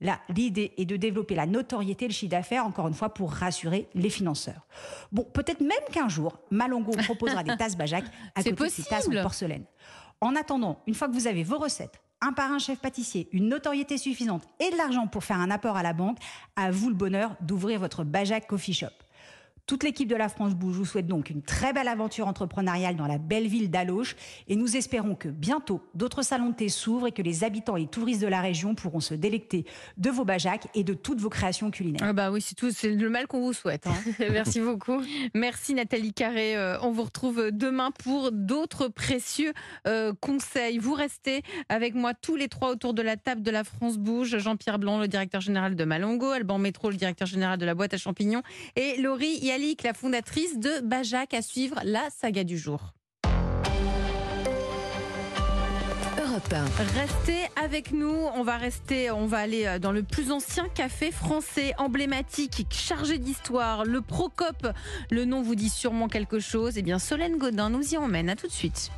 Là, 0.00 0.18
l'idée 0.34 0.72
est 0.78 0.84
de 0.84 0.96
développer 0.96 1.36
la 1.36 1.46
notoriété 1.46 2.08
le 2.08 2.12
chiffre 2.12 2.30
d'affaires, 2.30 2.66
encore 2.66 2.88
une 2.88 2.94
fois, 2.94 3.14
pour 3.14 3.30
rassurer 3.30 3.88
les 3.94 4.10
financeurs. 4.10 4.66
Bon, 5.12 5.22
peut-être 5.22 5.60
même 5.60 5.78
qu'un 5.92 6.08
jour, 6.08 6.38
Malongo 6.50 6.90
proposera 7.04 7.44
des 7.44 7.56
tasses 7.56 7.76
Bajac 7.76 8.04
à 8.34 8.42
côté 8.42 8.64
de 8.64 8.68
ces 8.68 8.82
tasses 8.82 9.06
en 9.06 9.22
porcelaine. 9.22 9.64
En 10.20 10.34
attendant, 10.34 10.80
une 10.88 10.94
fois 10.94 11.08
que 11.08 11.12
vous 11.12 11.28
avez 11.28 11.44
vos 11.44 11.58
recettes, 11.58 12.00
un 12.20 12.32
parrain 12.32 12.58
chef 12.58 12.78
pâtissier, 12.78 13.28
une 13.32 13.48
notoriété 13.48 13.98
suffisante 13.98 14.42
et 14.58 14.70
de 14.70 14.76
l'argent 14.76 15.06
pour 15.06 15.22
faire 15.24 15.38
un 15.38 15.50
apport 15.50 15.76
à 15.76 15.82
la 15.82 15.92
banque, 15.92 16.18
à 16.56 16.70
vous 16.70 16.88
le 16.88 16.94
bonheur 16.94 17.36
d'ouvrir 17.40 17.78
votre 17.78 18.02
Bajac 18.04 18.46
Coffee 18.46 18.72
Shop. 18.72 19.01
Toute 19.66 19.84
l'équipe 19.84 20.08
de 20.08 20.16
la 20.16 20.28
France 20.28 20.54
Bouge 20.54 20.74
vous 20.76 20.84
souhaite 20.84 21.06
donc 21.06 21.30
une 21.30 21.40
très 21.40 21.72
belle 21.72 21.86
aventure 21.88 22.26
entrepreneuriale 22.26 22.96
dans 22.96 23.06
la 23.06 23.18
belle 23.18 23.46
ville 23.46 23.70
d'Aloche 23.70 24.16
et 24.48 24.56
nous 24.56 24.76
espérons 24.76 25.14
que 25.14 25.28
bientôt 25.28 25.80
d'autres 25.94 26.22
salons 26.22 26.48
de 26.50 26.54
thé 26.54 26.68
s'ouvrent 26.68 27.06
et 27.06 27.12
que 27.12 27.22
les 27.22 27.44
habitants 27.44 27.76
et 27.76 27.86
touristes 27.86 28.20
de 28.20 28.26
la 28.26 28.40
région 28.40 28.74
pourront 28.74 28.98
se 29.00 29.14
délecter 29.14 29.64
de 29.98 30.10
vos 30.10 30.24
bajacs 30.24 30.66
et 30.74 30.82
de 30.82 30.94
toutes 30.94 31.20
vos 31.20 31.28
créations 31.30 31.70
culinaires. 31.70 32.08
Ah 32.08 32.12
bah 32.12 32.30
oui, 32.32 32.40
c'est 32.40 32.56
tout, 32.56 32.70
c'est 32.72 32.90
le 32.90 33.08
mal 33.08 33.28
qu'on 33.28 33.40
vous 33.40 33.52
souhaite. 33.52 33.86
hein. 33.86 33.94
Merci 34.18 34.60
beaucoup. 34.60 35.00
Merci 35.32 35.74
Nathalie 35.74 36.12
Carré. 36.12 36.56
Euh, 36.56 36.76
on 36.82 36.90
vous 36.90 37.04
retrouve 37.04 37.50
demain 37.52 37.92
pour 37.92 38.32
d'autres 38.32 38.88
précieux 38.88 39.52
euh, 39.86 40.12
conseils. 40.20 40.78
Vous 40.78 40.94
restez 40.94 41.42
avec 41.68 41.94
moi 41.94 42.14
tous 42.14 42.34
les 42.34 42.48
trois 42.48 42.70
autour 42.72 42.94
de 42.94 43.02
la 43.02 43.16
table 43.16 43.42
de 43.42 43.50
la 43.52 43.62
France 43.62 43.96
Bouge. 43.96 44.38
Jean-Pierre 44.38 44.80
Blanc, 44.80 44.98
le 44.98 45.06
directeur 45.08 45.40
général 45.40 45.76
de 45.76 45.84
Malongo, 45.84 46.30
Alban 46.30 46.58
Métro, 46.58 46.90
le 46.90 46.96
directeur 46.96 47.28
général 47.28 47.58
de 47.58 47.64
la 47.64 47.74
boîte 47.76 47.94
à 47.94 47.98
champignons, 47.98 48.42
et 48.74 48.96
Laurie 49.00 49.51
La 49.52 49.92
fondatrice 49.92 50.58
de 50.58 50.80
Bajac, 50.80 51.34
à 51.34 51.42
suivre 51.42 51.78
la 51.84 52.08
saga 52.08 52.42
du 52.42 52.56
jour. 52.56 52.94
Europe 56.18 56.54
1. 56.54 56.64
Restez 56.98 57.42
avec 57.62 57.92
nous. 57.92 58.16
On 58.34 58.44
va 58.44 58.56
rester, 58.56 59.10
on 59.10 59.26
va 59.26 59.40
aller 59.40 59.66
euh, 59.66 59.78
dans 59.78 59.92
le 59.92 60.04
plus 60.04 60.30
ancien 60.30 60.70
café 60.70 61.10
français 61.10 61.74
emblématique, 61.76 62.66
chargé 62.70 63.18
d'histoire, 63.18 63.84
le 63.84 64.00
Procope. 64.00 64.68
Le 65.10 65.26
nom 65.26 65.42
vous 65.42 65.54
dit 65.54 65.68
sûrement 65.68 66.08
quelque 66.08 66.38
chose. 66.38 66.78
Eh 66.78 66.82
bien, 66.82 66.98
Solène 66.98 67.36
Godin 67.36 67.68
nous 67.68 67.92
y 67.92 67.98
emmène. 67.98 68.30
À 68.30 68.36
tout 68.36 68.46
de 68.46 68.52
suite. 68.52 68.90